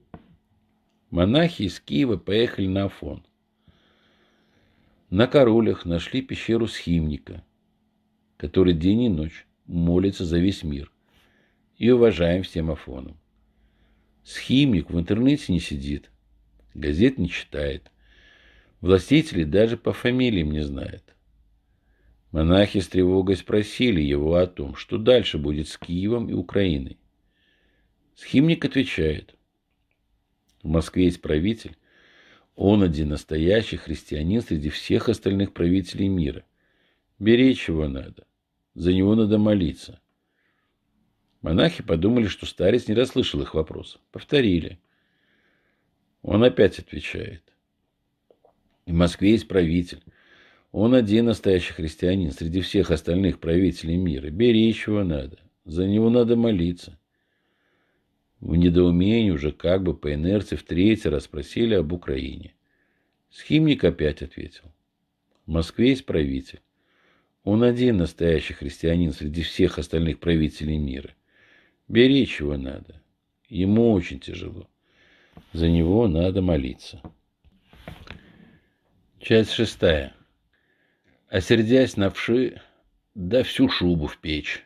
[1.11, 3.25] Монахи из Киева поехали на Афон.
[5.11, 7.43] На королях нашли пещеру схимника,
[8.37, 10.93] который день и ночь молится за весь мир
[11.81, 13.19] и уважаем всем Афоном.
[14.23, 16.13] Схимник в интернете не сидит,
[16.75, 17.91] газет не читает,
[18.81, 21.17] властители даже по фамилиям не знает.
[22.31, 27.01] Монахи с тревогой спросили его о том, что дальше будет с Киевом и Украиной.
[28.15, 29.35] Схимник отвечает–
[30.63, 31.77] в Москве есть правитель.
[32.55, 36.45] Он один настоящий христианин среди всех остальных правителей мира.
[37.19, 38.27] Беречь его надо.
[38.75, 40.00] За него надо молиться.
[41.43, 43.99] Монахи подумали, что старец не расслышал их вопрос.
[44.13, 44.79] Повторили.
[46.23, 47.43] Он опять отвечает.
[48.87, 50.03] В Москве есть правитель.
[50.73, 54.31] Он один настоящий христианин среди всех остальных правителей мира.
[54.31, 55.39] Беречь его надо.
[55.65, 56.99] За него надо молиться.
[58.41, 62.55] В недоумении уже как бы по инерции в третий раз спросили об Украине.
[63.31, 64.65] Схимник опять ответил.
[65.47, 66.61] В Москве есть правитель.
[67.45, 71.15] Он один настоящий христианин среди всех остальных правителей мира.
[71.91, 73.03] Беречь его надо.
[73.49, 74.71] Ему очень тяжело.
[75.53, 77.03] За него надо молиться.
[79.19, 80.15] Часть шестая.
[81.29, 82.63] Осердясь на вши,
[83.17, 84.65] да всю шубу в печь.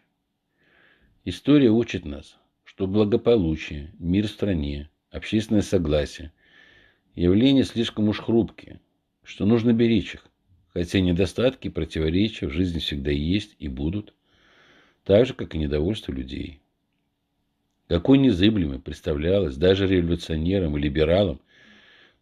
[1.25, 6.31] История учит нас, что благополучие, мир в стране, общественное согласие–
[7.15, 8.83] явления слишком уж хрупкие,
[9.23, 10.27] что нужно беречь их,
[10.75, 14.13] хотя недостатки и противоречия в жизни всегда есть и будут,
[15.05, 16.61] так же, как и недовольство людей.
[17.89, 21.41] Какой незыблемой представлялась даже революционерам и либералам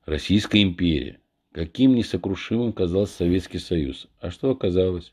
[0.05, 1.20] Российская империя,
[1.53, 4.09] каким несокрушимым казался Советский Союз.
[4.20, 5.12] А что оказалось?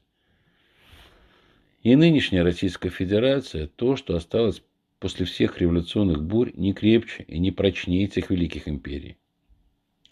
[1.83, 4.63] И нынешняя Российская Федерация, то, что осталось
[4.99, 9.17] после всех революционных бурь, не крепче и не прочнее этих великих империй.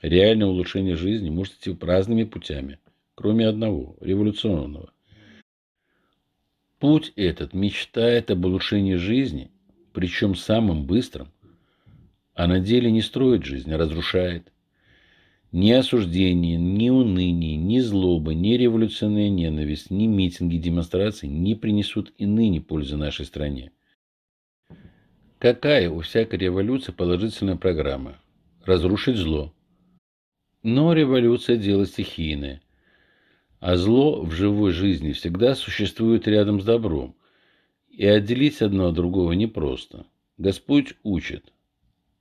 [0.04, 2.78] Реальное улучшение жизни может идти разными путями,
[3.16, 4.94] кроме одного– революционного.
[6.78, 9.52] Путь этот мечтает об улучшении жизни,
[9.98, 11.30] причем самым быстрым,
[12.36, 14.54] а на деле не строит жизнь, а разрушает.
[15.52, 22.28] Ни осуждение, ни уныние, ни злоба, ни революционная ненависть, ни митинги, демонстрации не принесут и
[22.28, 23.72] ныне пользы нашей стране.
[25.40, 28.20] Какая у всякой революции положительная программа?
[28.66, 29.52] Разрушить зло.
[30.62, 32.62] Но революция– дело стихийное.
[33.60, 37.17] А зло в живой жизни всегда существует рядом с добром.
[37.98, 40.06] И отделить одно от другого непросто.
[40.38, 41.52] Господь учит.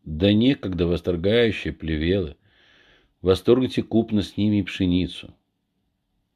[0.02, 2.34] Да некогда восторгающие плевелы–
[3.26, 5.34] Восторгните купно с ними пшеницу.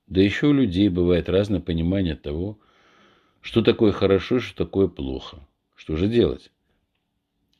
[0.09, 2.59] Да еще у людей бывает разное понимание того,
[3.41, 5.39] что такое хорошо что такое плохо.
[5.77, 6.51] Что же делать?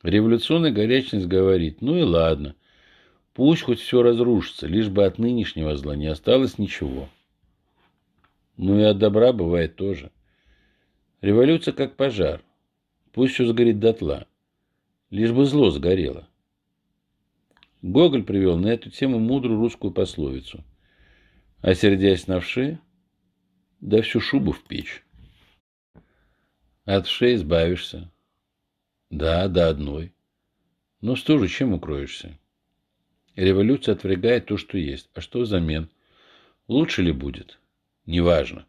[0.03, 2.55] Революционная горячность говорит, ну и ладно,
[3.33, 7.07] пусть хоть все разрушится, лишь бы от нынешнего зла не осталось ничего.
[8.57, 10.11] Ну и от добра бывает тоже.
[11.21, 12.43] Революция как пожар.
[13.11, 14.27] Пусть все сгорит дотла,
[15.11, 16.27] лишь бы зло сгорело.
[17.83, 20.63] Гоголь привел на эту тему мудрую русскую пословицу.
[21.61, 22.79] А сердясь на вши,
[23.81, 25.03] да всю шубу в печь.
[26.85, 28.11] От вшей избавишься.
[29.11, 30.13] Да, до одной.
[31.01, 32.39] Но что же, чем укроешься?
[33.35, 35.09] Революция отвергает то, что есть.
[35.13, 35.89] А что взамен?
[36.67, 37.59] Лучше ли будет?
[38.05, 38.65] Неважно.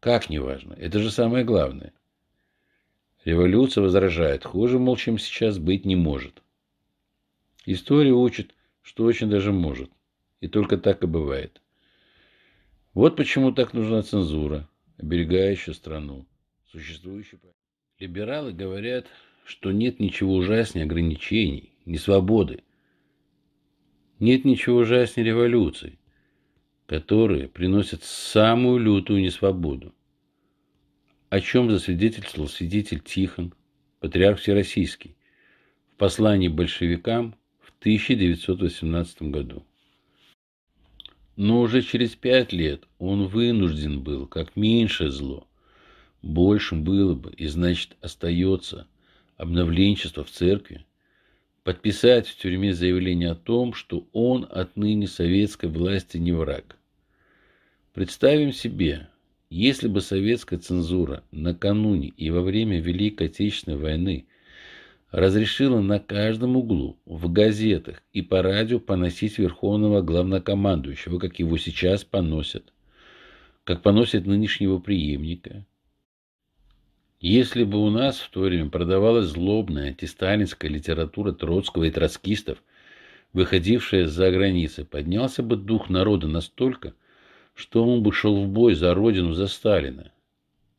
[0.00, 0.74] Как неважно?
[0.74, 1.92] Это же самое главное.
[3.24, 4.44] Революция возражает.
[4.44, 6.42] Хуже, мол, чем сейчас быть не может.
[7.66, 9.90] История учит, что очень даже может.
[10.40, 11.60] И только так и бывает.
[12.94, 16.26] Вот почему так нужна цензура, оберегающая страну.
[16.70, 17.38] Существующий...
[17.98, 19.06] Либералы говорят,
[19.44, 22.62] что нет ничего ужаснее ограничений, не свободы.
[24.20, 25.98] Нет ничего ужаснее революций,
[26.88, 29.94] которые приносят самую лютую несвободу.
[31.28, 33.54] О чем засвидетельствовал свидетель Тихон,
[34.00, 35.14] патриарх Всероссийский,
[35.92, 37.36] в послании большевикам
[37.80, 39.64] 1918 году.
[41.36, 45.46] Но уже через пять лет он вынужден был, как меньшее зло,
[46.22, 48.88] большим было бы, и значит остается
[49.36, 50.84] обновленчество в церкви,
[51.62, 56.77] подписать в тюрьме заявление о том, что он отныне советской власти не враг.
[57.98, 59.08] Представим себе,
[59.50, 64.28] если бы советская цензура накануне и во время Великой Отечественной войны–
[65.10, 72.04] разрешила на каждом углу, в газетах и по радио поносить верховного главнокомандующего, как его сейчас
[72.04, 72.72] поносят,
[73.64, 75.66] как поносят нынешнего преемника.
[77.18, 82.62] Если бы у нас в то время продавалась злобная антисталинская литература Троцкого и троцкистов,
[83.32, 87.07] выходившая за границы, поднялся бы дух народа настолько, что
[87.82, 90.12] он бы шел в бой за родину, за Сталина.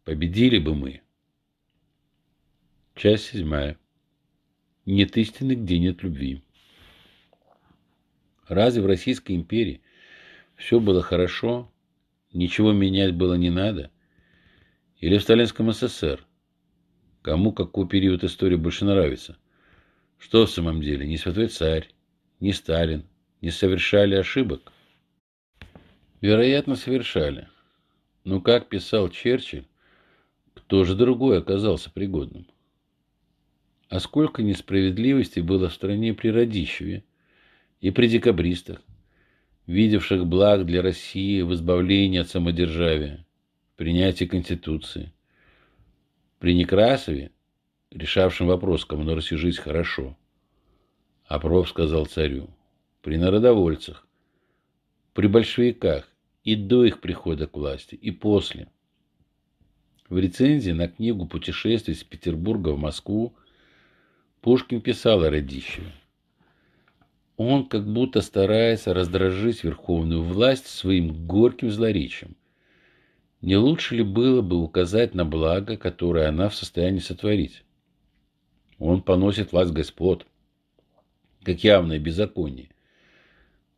[0.05, 1.01] Победили бы мы.
[2.95, 3.77] Часть седьмая.
[4.85, 6.41] Нет истины, где нет любви.
[8.47, 9.81] Разве в Российской империи
[10.55, 11.69] все было хорошо,
[12.33, 13.91] ничего менять было не надо?
[14.99, 16.25] Или в Сталинском СССР?
[17.21, 19.37] Кому какой период истории больше нравится?
[20.17, 21.89] Что в самом деле, ни Святой Царь,
[22.39, 23.05] ни Сталин
[23.41, 24.71] не совершали ошибок?
[26.21, 27.47] Вероятно, совершали.
[28.23, 29.65] Но, как писал Черчилль,
[30.53, 32.45] кто же другой оказался пригодным?
[33.87, 37.03] А сколько несправедливости было в стране при Радищеве
[37.81, 38.81] и при декабристах,
[39.65, 43.25] видевших благ для России в избавлении от самодержавия,
[43.77, 45.13] принятии Конституции.
[46.39, 47.31] При Некрасове,
[47.91, 50.17] решавшем вопрос, кому на Руси жить хорошо,
[51.25, 52.49] Опров сказал царю,
[53.03, 54.07] при народовольцах,
[55.19, 56.07] при большевиках
[56.45, 58.69] и до их прихода к власти, и после.
[60.07, 63.35] В рецензии на книгу «Путешествие из Петербурга в Москву»
[64.39, 65.91] Пушкин писал о Радищеве.
[67.35, 72.37] Он как будто старается раздражить верховную власть своим горьким злоречием.
[73.41, 77.65] Не лучше ли было бы указать на благо, которое она в состоянии сотворить?
[78.77, 80.25] Он поносит власть господ,
[81.43, 82.69] как явное беззаконие.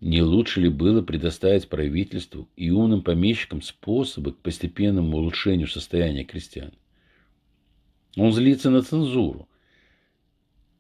[0.02, 6.72] Не лучше ли было предоставить правительству и умным помещикам способы к постепенному улучшению состояния крестьян?
[8.18, 9.48] Он злится на цензуру.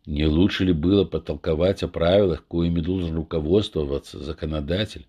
[0.07, 5.05] Не лучше ли было потолковать о правилах, коими должен руководствоваться законодатель,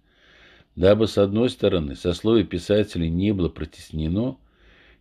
[0.77, 4.37] дабы, с одной стороны, сословие писателей не было протеснено,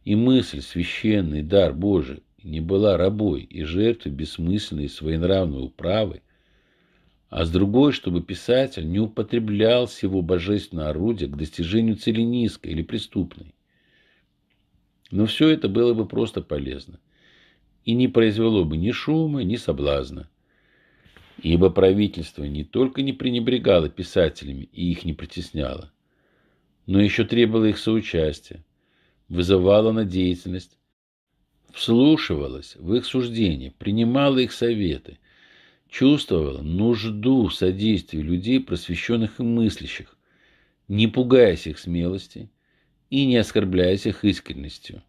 [0.06, 6.22] и мысль, священный дар Божий, не была рабой и жертвой бессмысленной своенравной управы,
[7.32, 12.82] а с другой, чтобы писатель не употреблял всего божественного орудия к достижению цели низкой или
[12.82, 13.56] преступной.
[15.12, 17.00] Но все это было бы просто полезно
[17.86, 20.30] и не произвело бы ни шума, ни соблазна.
[21.42, 25.90] Ибо правительство не только не пренебрегало писателями и их не притесняло,
[26.86, 28.66] но еще требовало их соучастия,
[29.30, 30.78] вызывало на деятельность,
[31.72, 35.18] вслушивалось в их суждения, принимало их советы–
[35.92, 40.16] чувствовала нужду в содействии людей, просвещенных и мыслящих,
[40.88, 42.50] не пугаясь их смелости
[43.10, 45.04] и не оскорбляясь их искренностью.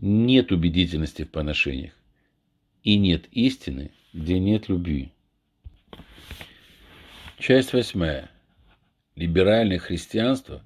[0.00, 1.94] Нет убедительности в поношениях,
[2.82, 5.10] и нет истины, где нет любви.
[7.38, 8.30] Часть восьмая.
[9.16, 10.62] Либеральное христианство,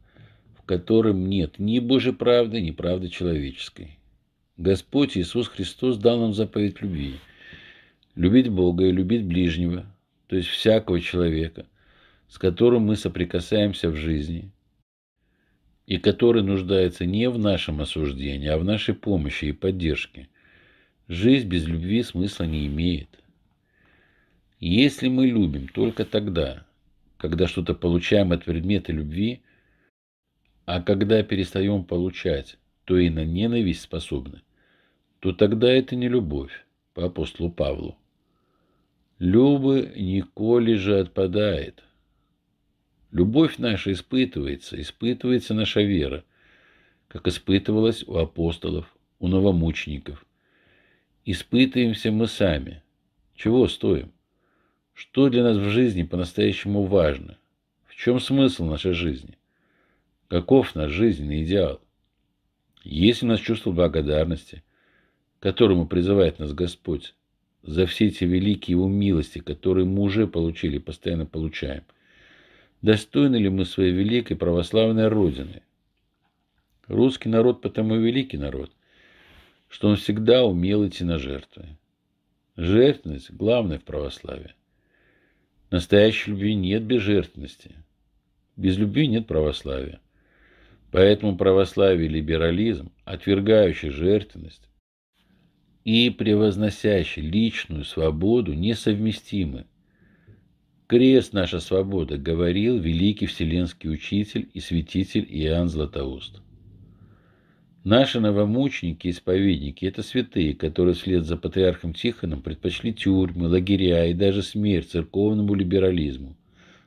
[0.59, 3.99] в котором нет ни Божьей правды, ни правды человеческой.
[4.57, 7.15] Господь Иисус Христос дал нам заповедь любви–
[8.19, 9.87] любить Бога и любить ближнего,
[10.27, 11.67] то есть всякого человека,
[12.27, 14.51] с которым мы соприкасаемся в жизни,
[15.87, 20.29] и который нуждается не в нашем осуждении, а в нашей помощи и поддержке.
[21.07, 23.09] Жизнь без любви смысла не имеет.
[24.59, 26.67] Если мы любим только тогда,
[27.19, 29.43] когда что-то получаем от предмета любви,
[30.65, 34.43] а когда перестаем получать, то и на ненависть способны,
[35.21, 37.97] то тогда это не любовь по апостолу Павлу.
[39.19, 41.83] Любы николи же отпадает.
[43.11, 46.23] Любовь наша испытывается, испытывается наша вера,
[47.09, 50.25] как испытывалась у апостолов, у новомучеников.
[51.25, 52.81] Испытываемся мы сами.
[53.35, 54.13] Чего стоим?
[54.95, 57.39] Что для нас в жизни по-настоящему важно?
[57.87, 59.37] В чем смысл нашей жизни?
[60.29, 61.81] Каков наш жизненный идеал?
[62.85, 64.63] Есть ли у нас чувство благодарности,
[65.41, 67.15] к которому призывает нас Господь?
[67.63, 71.85] За все эти великие его милости, которые мы уже получили, постоянно получаем.
[72.83, 75.63] Достойны ли мы своей великой православной Родины?
[76.87, 78.71] Русский народ потому и великий народ,
[79.69, 81.67] что он всегда умел идти на жертвы.
[82.57, 84.55] Жертвенность– главное в православии.
[85.71, 87.73] Настоящей любви нет без жертвенности.
[88.57, 90.01] Без любви нет православия.
[90.91, 94.68] Поэтому православие и либерализм, отвергающий жертвенность,
[95.89, 99.65] и превозносящий личную свободу несовместимы.
[100.87, 106.43] Крест наша свобода, говорил великий вселенский учитель и святитель Иоанн Златоуст.
[107.85, 114.91] Наши новомученики-исповедники– это святые, которые вслед за патриархом Тихоном предпочли тюрьмы, лагеря и даже смерть
[114.91, 116.37] церковному либерализму,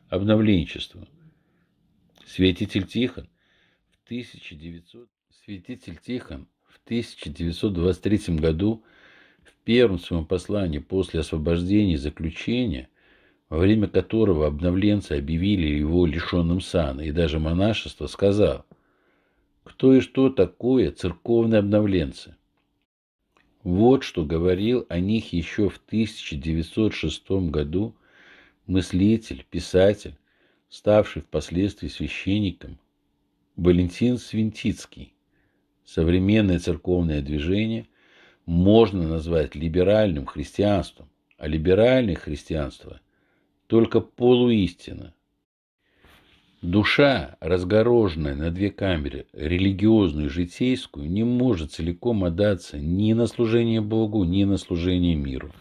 [0.09, 1.07] обновленчеству.
[2.27, 3.27] Святитель Тихон
[3.89, 5.09] в 1900...
[5.43, 8.83] Святитель Тихон в 1923 году
[9.43, 12.89] в первом своем послании после освобождения заключения,
[13.49, 18.65] во время которого обновленцы объявили его лишенным сана и даже монашества, сказал,
[19.63, 22.35] кто и что такое церковные обновленцы.
[23.63, 27.93] Вот что говорил о них еще в 1906 году
[28.65, 30.15] мыслитель, писатель,
[30.69, 32.79] ставший впоследствии священником,
[33.57, 35.10] Валентин Свинтицкий.
[35.93, 37.85] Современное церковное движение
[38.45, 43.01] можно назвать либеральным христианством, а либеральное христианство–
[43.67, 45.13] только полуистина.
[46.61, 53.81] Душа, разгороженная на две камеры, религиозную и житейскую, не может целиком отдаться ни на служение
[53.81, 55.51] Богу, ни на служение миру.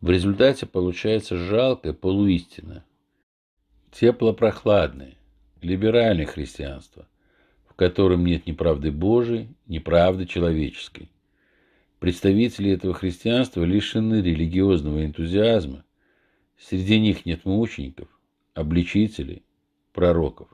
[0.00, 2.84] В результате получается жалкая полуистина,
[3.90, 5.14] теплопрохладное,
[5.60, 7.07] либеральное христианство,
[7.78, 11.08] котором нет ни правды Божией, ни правды человеческой.
[12.00, 15.84] Представители этого христианства лишены религиозного энтузиазма.
[16.58, 18.08] Среди них нет мучеников,
[18.52, 19.44] обличителей,
[19.92, 20.48] пророков.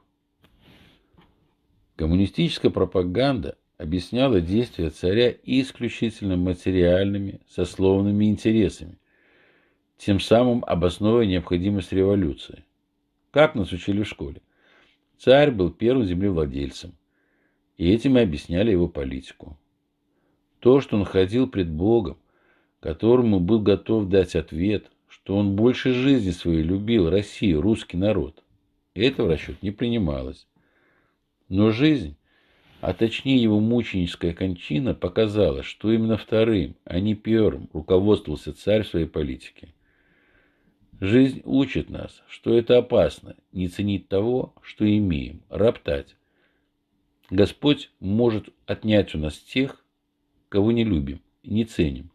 [1.96, 8.98] Коммунистическая пропаганда объясняла действия царя исключительно материальными, сословными интересами,
[9.96, 12.64] тем самым обосновывая необходимость революции.
[13.30, 14.42] Как нас учили в школе?
[15.16, 16.92] Царь был первым землевладельцем,
[17.76, 19.58] и этим и объясняли его политику.
[20.60, 22.18] То, что он ходил пред Богом,
[22.80, 28.42] которому был готов дать ответ, что он больше жизни своей любил Россию, русский народ,
[28.94, 30.46] это в расчет не принималось.
[31.48, 32.16] Но жизнь,
[32.80, 38.88] а точнее его мученическая кончина, показала, что именно вторым, а не первым, руководствовался царь в
[38.88, 39.74] своей политике.
[41.00, 46.16] Жизнь учит нас, что это опасно, не ценить того, что имеем, роптать.
[47.30, 49.84] Господь может отнять у нас тех,
[50.48, 52.10] кого не любим не ценим,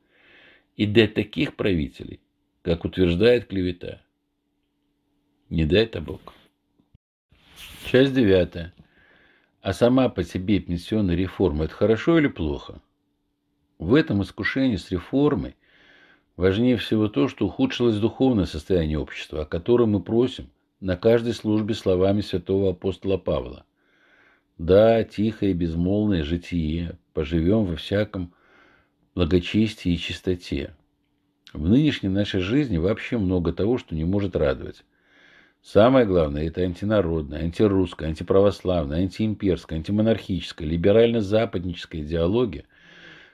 [0.75, 2.21] и дать таких правителей,
[2.61, 4.01] как утверждает клевета.
[5.49, 6.33] Не дай-то Бог.
[7.85, 8.73] Часть девятая.
[9.61, 12.81] А сама по себе пенсионная реформа– это хорошо или плохо?
[13.77, 15.55] В этом искушении с реформой
[16.37, 20.49] важнее всего то, что ухудшилось духовное состояние общества, о котором мы просим
[20.79, 23.65] на каждой службе словами святого апостола Павла.
[24.59, 28.33] Да, тихое и безмолвное житие, поживем во всяком
[29.15, 30.75] благочестии и чистоте.
[31.53, 34.83] В нынешней нашей жизни вообще много того, что не может радовать.
[35.61, 42.65] Самое главное– это антинародная, антирусская, антиправославная, антиимперская, антимонархическая, либерально-западническая идеология,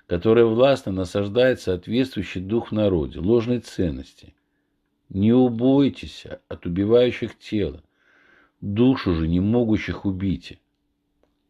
[0.05, 4.35] которая властно насаждает соответствующий дух народе, ложные ценности.
[5.09, 7.81] Не убойтесь от убивающих тела,
[8.61, 10.59] душу же не могущих убить.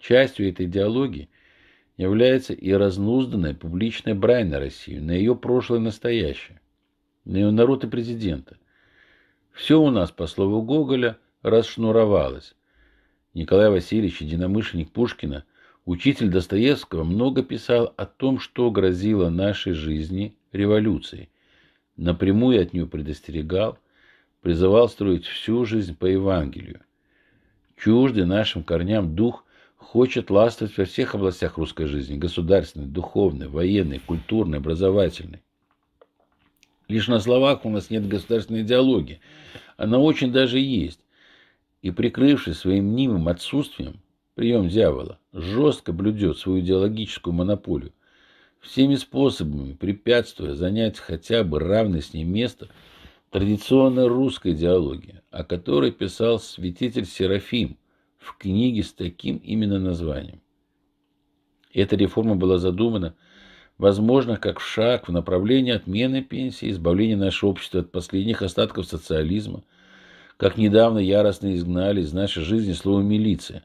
[0.07, 1.29] Частью этой идеологии
[1.97, 6.61] является и разнузданная публичная брань на Россию, на ее прошлое и настоящее,
[7.23, 8.57] на ее народ и президента.
[9.51, 12.53] Все у нас, по слову Гоголя, расшнуровалось.
[13.33, 15.43] Николай Васильевич, единомышленник Пушкина,
[15.85, 21.29] учитель Достоевского, много писал о том, что грозило нашей жизни революцией.
[21.97, 23.79] Напрямую от нее предостерегал,
[24.41, 26.81] призывал строить всю жизнь по Евангелию.
[27.75, 29.44] Чуждый нашим корням дух
[29.85, 35.41] хочет ластвовать во всех областях русской жизни– государственной, духовной, военной, культурной, образовательной.
[36.87, 39.21] Лишь на словах у нас нет государственной идеологии.
[39.77, 40.99] Она очень даже есть.
[41.81, 44.01] И прикрывшись своим мнимым отсутствием,
[44.33, 47.93] прием дьявола, жестко блюдет свою идеологическую монополию,
[48.59, 52.67] всеми способами препятствуя занять хотя бы равное с ней место
[53.29, 57.77] традиционной русской идеологии, о которой писал святитель Серафим
[58.25, 60.41] в книге с таким именно названием.
[61.73, 63.15] Эта реформа была задумана–
[63.77, 69.63] возможно, как шаг в направлении отмены пенсии, избавления нашего общества от последних остатков социализма,
[70.37, 73.63] как недавно яростно изгнали из нашей жизни слово «милиция».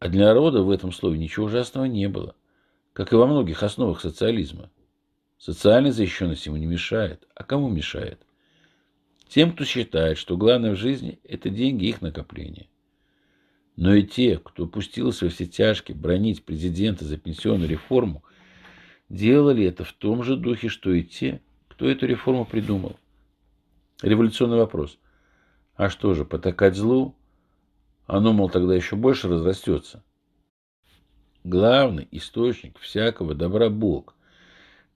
[0.00, 2.36] А для народа в этом слове ничего ужасного не было,
[2.92, 4.70] как и во многих основах социализма.
[5.38, 7.26] Социальная защищенность ему не мешает.
[7.34, 8.20] А кому мешает?
[9.28, 12.68] Тем, кто считает, что главное в жизни– это деньги и их накопление.
[13.78, 18.24] Но и те, кто опустился во все тяжкие бронить президента за пенсионную реформу,
[19.08, 22.98] делали это в том же духе, что и те, кто эту реформу придумал.
[24.02, 24.98] Революционный вопрос.
[25.76, 27.14] А что же, потакать злу?
[28.08, 30.02] Оно, мол, тогда еще больше разрастется.
[31.44, 34.16] Главный источник всякого добра Бог.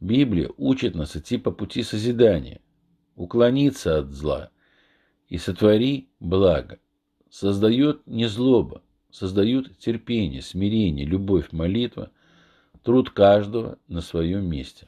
[0.01, 2.61] Библия учит нас идти по пути созидания,
[3.15, 4.51] уклониться от зла
[5.29, 6.81] и сотвори благо.
[7.33, 12.11] Создает не злоба, создают терпение, смирение, любовь, молитва–
[12.83, 14.87] труд каждого на своем месте.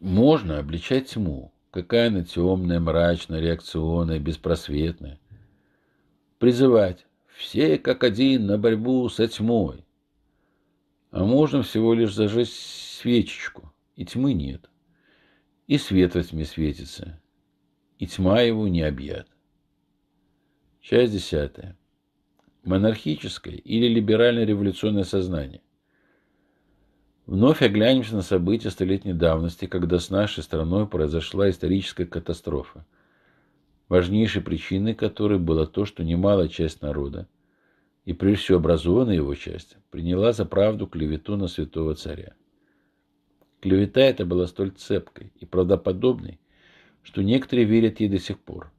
[0.00, 5.18] Можно обличать тьму, какая она темная, мрачная, реакционная, беспросветная.
[6.38, 9.86] Призывать все как один на борьбу со тьмой.
[11.10, 14.68] А можно всего лишь зажечь свечечку, и тьмы нет.
[15.68, 17.18] И свет во тьме светится,
[17.98, 19.26] и тьма его не объят.
[20.84, 21.78] Часть десятая.
[22.62, 25.62] Монархическое или либерально-революционное сознание.
[27.24, 32.84] Вновь оглянемся на события столетней давности, когда с нашей страной произошла историческая катастрофа,
[33.88, 37.28] важнейшей причиной которой было то, что немалая часть народа,
[38.04, 42.34] и прежде всего образованная его часть, приняла за правду клевету на святого царя.
[43.62, 46.38] Клевета эта была столь цепкой и правдоподобной,
[47.02, 48.73] что некоторые верят ей до сих пор.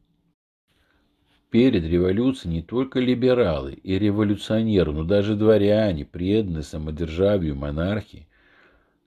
[1.52, 8.28] Перед революцией не только либералы и революционеры, но даже дворяне, преданные самодержавию монархии,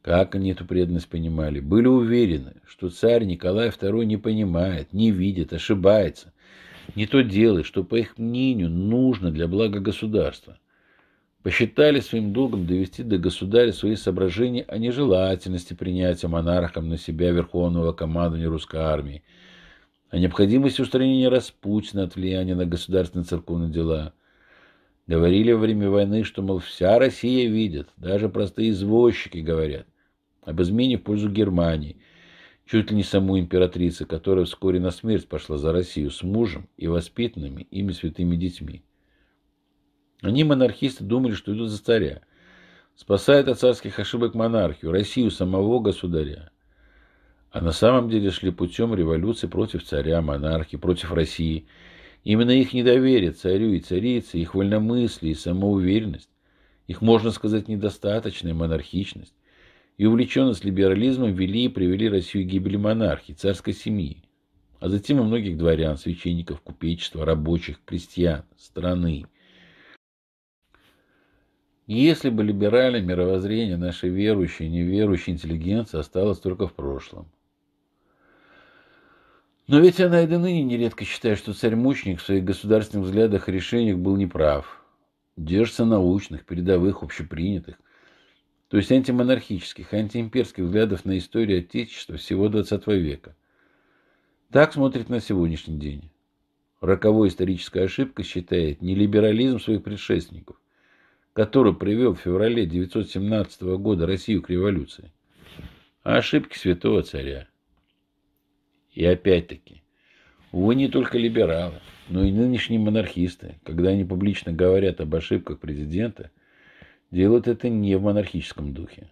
[0.03, 1.61] Как они эту преданность понимали?
[1.61, 6.33] Были уверены, что царь Николай II не понимает, не видит, ошибается,
[6.95, 10.59] не то делает, что, по их мнению, нужно для блага государства.
[11.43, 17.93] Посчитали своим долгом довести до государя свои соображения о нежелательности принятия монархом на себя верховного
[17.93, 19.23] командования русской армии,
[20.11, 24.15] о необходимости устранения Распутина от влияния на государственные церковные дела.
[25.07, 29.87] Говорили во время войны, что, мол, вся Россия видит, даже простые извозчики говорят
[30.43, 31.99] об измене в пользу Германии,
[32.65, 36.87] чуть ли не саму императрицу, которая вскоре на смерть пошла за Россию с мужем и
[36.89, 38.83] воспитанными ими святыми детьми.
[40.23, 42.23] Они, монархисты, думали, что идут за царя,
[42.97, 46.51] спасают от царских ошибок монархию, Россию, самого государя.
[47.51, 51.67] А на самом деле шли путем революции против царя, монархии, против России.
[52.25, 56.29] Именно их недоверие царю и царице, их вольномыслие и самоуверенность,
[56.87, 59.35] их, можно сказать, недостаточная монархичность
[59.97, 64.23] и увлеченность либерализмом вели и привели Россию к гибели монархии, царской семьи,
[64.79, 69.27] а затем и многих дворян, священников, купечества, рабочих, крестьян, страны.
[71.87, 77.27] Если бы либеральное мировоззрение нашей верующей и неверующей интеллигенции осталось только в прошлом,
[79.69, 83.53] но ведь она и до ныне нередко считает, что царь-мученик в своих государственных взглядах и
[83.53, 84.83] решениях был неправ.
[85.37, 87.77] Держится научных, передовых, общепринятых,
[88.69, 93.37] то есть антимонархических, антиимперских взглядов на историю Отечества всего XX века.
[94.51, 96.11] Так смотрит на сегодняшний день.
[96.81, 100.57] Роковой исторической ошибкой считает не либерализм своих предшественников,
[101.35, 105.13] который привел в феврале 1917 года Россию к революции,
[106.05, 107.49] а ошибки святого царя.
[108.99, 109.85] И опять-таки,
[110.51, 111.77] увы, не только либералы,
[112.09, 116.33] но и нынешние монархисты, когда они публично говорят об ошибках президента,
[117.13, 119.09] делают это не в монархическом духе.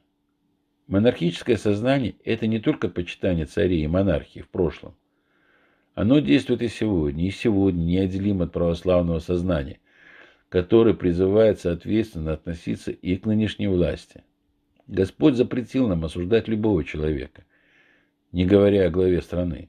[0.89, 4.97] Монархическое сознание– это не только почитание царей и монархии в прошлом.
[5.95, 9.79] Оно действует и сегодня, и сегодня неотделимо от православного сознания,
[10.49, 14.25] которое призывает соответственно относиться и к нынешней власти.
[14.89, 17.45] Господь запретил нам осуждать любого человека,
[18.33, 19.69] не говоря о главе страны.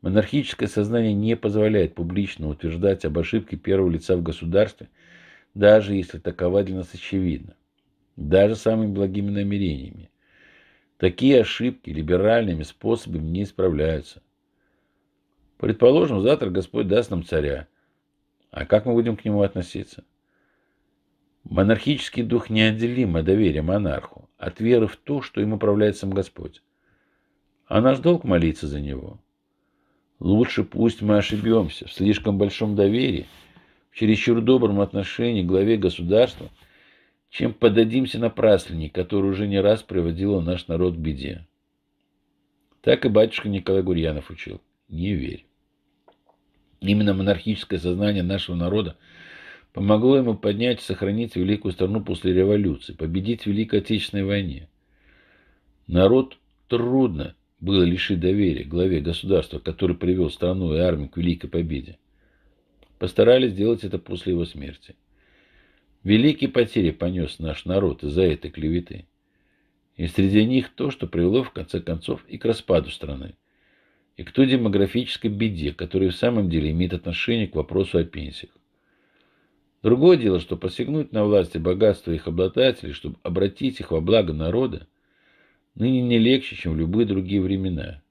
[0.00, 4.88] Монархическое сознание не позволяет публично утверждать об ошибке первого лица в государстве,
[5.54, 7.56] даже если такова для нас очевидна,
[8.16, 10.10] даже самыми благими намерениями.
[10.98, 14.22] Такие ошибки либеральными способами не исправляются.
[15.56, 17.66] Предположим, завтра Господь даст нам царя.
[18.50, 20.04] А как мы будем к нему относиться?
[21.42, 26.62] Монархический дух неотделим от доверия монарху, от веры в то, что им управляет сам Господь.
[27.66, 29.20] А наш долг молиться за него–
[30.20, 33.26] Лучше пусть мы ошибемся в слишком большом доверии,
[33.90, 36.50] в чересчур добром отношении к главе государства,
[37.30, 41.46] чем подадимся напраслине, который уже не раз приводила наш народ к беде.
[42.80, 44.60] Так и батюшка Николай Гурьянов учил.
[44.88, 45.46] Не верь.
[46.80, 48.96] Именно монархическое сознание нашего народа
[49.72, 54.68] помогло ему поднять и сохранить великую страну после революции, победить в Великой Отечественной войне.
[55.86, 56.38] Народ
[56.68, 61.98] трудно было лишить доверия главе государства, который привел страну и армию к великой победе.
[62.98, 64.96] Постарались сделать это после его смерти.
[66.04, 69.06] Великие потери понес наш народ из-за этой клеветы.
[69.96, 73.34] И среди них то, что привело в конце концов и к распаду страны,
[74.16, 78.52] и к той демографической беде, которая в самом деле имеет отношение к вопросу о пенсиях.
[79.82, 84.32] Другое дело, что посягнуть на власть и богатство их обладателей, чтобы обратить их во благо
[84.32, 84.86] народа,
[85.78, 88.02] ныне не легче, чем в любые другие времена.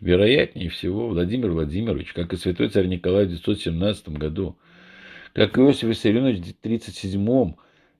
[0.00, 4.58] Вероятнее всего, Владимир Владимирович, как и святой царь Николай в 917 году,
[5.32, 7.54] как и Иосиф Виссарионович в 1937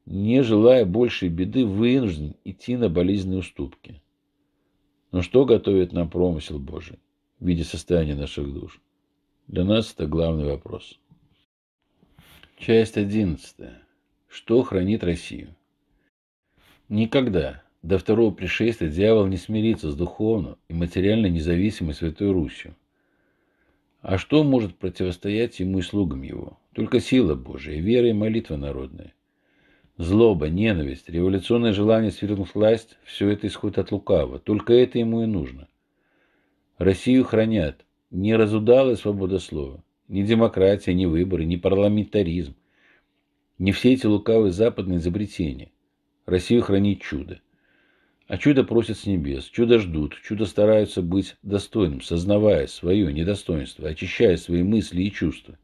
[0.04, 4.02] не желая большей беды, вынужден идти на болезненные уступки.
[5.12, 6.98] Но что готовит нам промысел Божий
[7.38, 8.80] в виде состояния наших душ?
[9.46, 10.98] Для нас это главный вопрос.
[12.58, 13.82] Часть одиннадцатая.
[14.28, 15.54] Что хранит Россию?
[16.88, 22.76] Никогда до второго пришествия дьявол не смирится с духовно и материально независимой Святой Русью.
[24.00, 26.58] А что может противостоять ему и слугам его?
[26.74, 29.14] Только сила Божия, вера и молитва народная.
[29.98, 34.38] Злоба, ненависть, революционное желание свергнуть власть– все это исходит от лукавого.
[34.38, 35.68] Только это ему и нужно.
[36.78, 42.54] Россию хранят не разудалая свобода слова, ни демократия, ни выборы, ни парламентаризм,
[43.58, 45.70] не все эти лукавые западные изобретения.
[46.26, 47.40] Россию хранит чудо.
[48.28, 54.36] А чудо просят с небес, чудо ждут, чудо стараются быть достойным, сознавая свое недостоинство, очищая
[54.36, 55.58] свои мысли и чувства.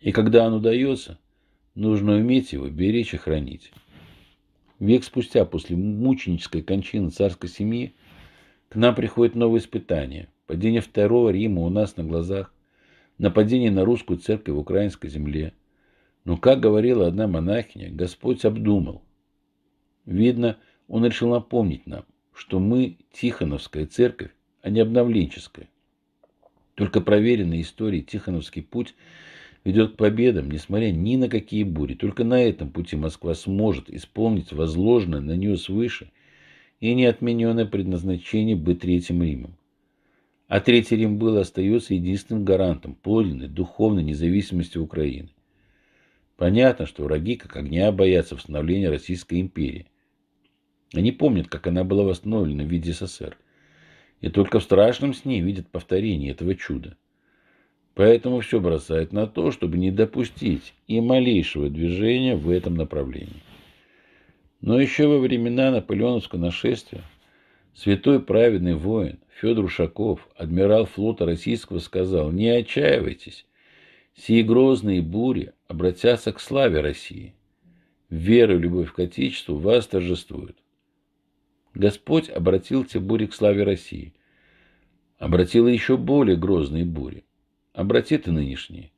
[0.00, 1.18] И когда оно дается,
[1.74, 3.72] нужно уметь его беречь и хранить.
[4.78, 7.94] Век спустя, после мученической кончины царской семьи,
[8.68, 10.28] к нам приходит новое испытание.
[10.46, 12.54] Падение Второго Рима у нас на глазах.
[13.18, 15.52] Нападение на русскую церковь в украинской земле.
[16.24, 19.02] Но, как говорила одна монахиня, Господь обдумал.
[20.06, 24.30] Видно, Он решил напомнить нам, что мы Тихоновская церковь,
[24.62, 25.68] а не обновленческая.
[26.74, 28.94] Только проверенный историей Тихоновский путь
[29.64, 31.94] ведет к победам, несмотря ни на какие бури.
[31.94, 36.10] Только на этом пути Москва сможет исполнить возложенное на нее свыше
[36.80, 39.56] и неотмененное предназначение быть Третьим Римом.
[40.46, 45.28] А Третий Рим был и остается единственным гарантом подлинной духовной независимости Украины.
[46.36, 49.86] Понятно, что враги как огня боятся восстановления Российской империи.
[50.94, 53.36] Они помнят, как она была восстановлена в виде СССР.
[54.20, 56.96] И только в страшном сне видят повторение этого чуда.
[57.94, 63.42] Поэтому все бросает на то, чтобы не допустить и малейшего движения в этом направлении.
[64.60, 67.02] Но еще во времена наполеоновского нашествия
[67.74, 73.46] святой праведный воин Федор Ушаков, адмирал флота российского, сказал, не отчаивайтесь,
[74.16, 77.34] сии грозные бури обратятся к славе России.
[78.10, 80.56] Вера и любовь к Отечеству вас торжествуют.
[81.78, 84.12] Господь обратил те бури к славе России.
[85.16, 87.24] Обратил еще более грозные бури.
[87.72, 88.90] Обратит и нынешние.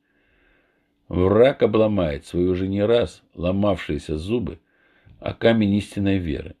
[1.07, 4.59] Враг обломает свои уже не раз ломавшиеся зубы,
[5.19, 6.55] а камень истинной веры.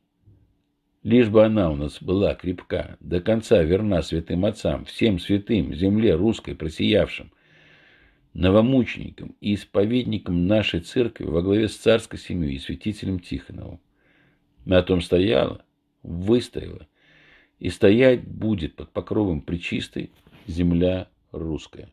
[1.01, 6.13] Лишь бы она у нас была крепка, до конца верна святым отцам, всем святым, земле
[6.13, 7.31] русской просиявшим,
[8.35, 13.79] новомученикам и исповедникам нашей церкви во главе с царской семьей и святителем Тихоновым.
[14.65, 15.65] На том стояла,
[16.03, 16.87] выстояла
[17.59, 20.11] и стоять будет под покровом причистой
[20.47, 21.91] земля русская.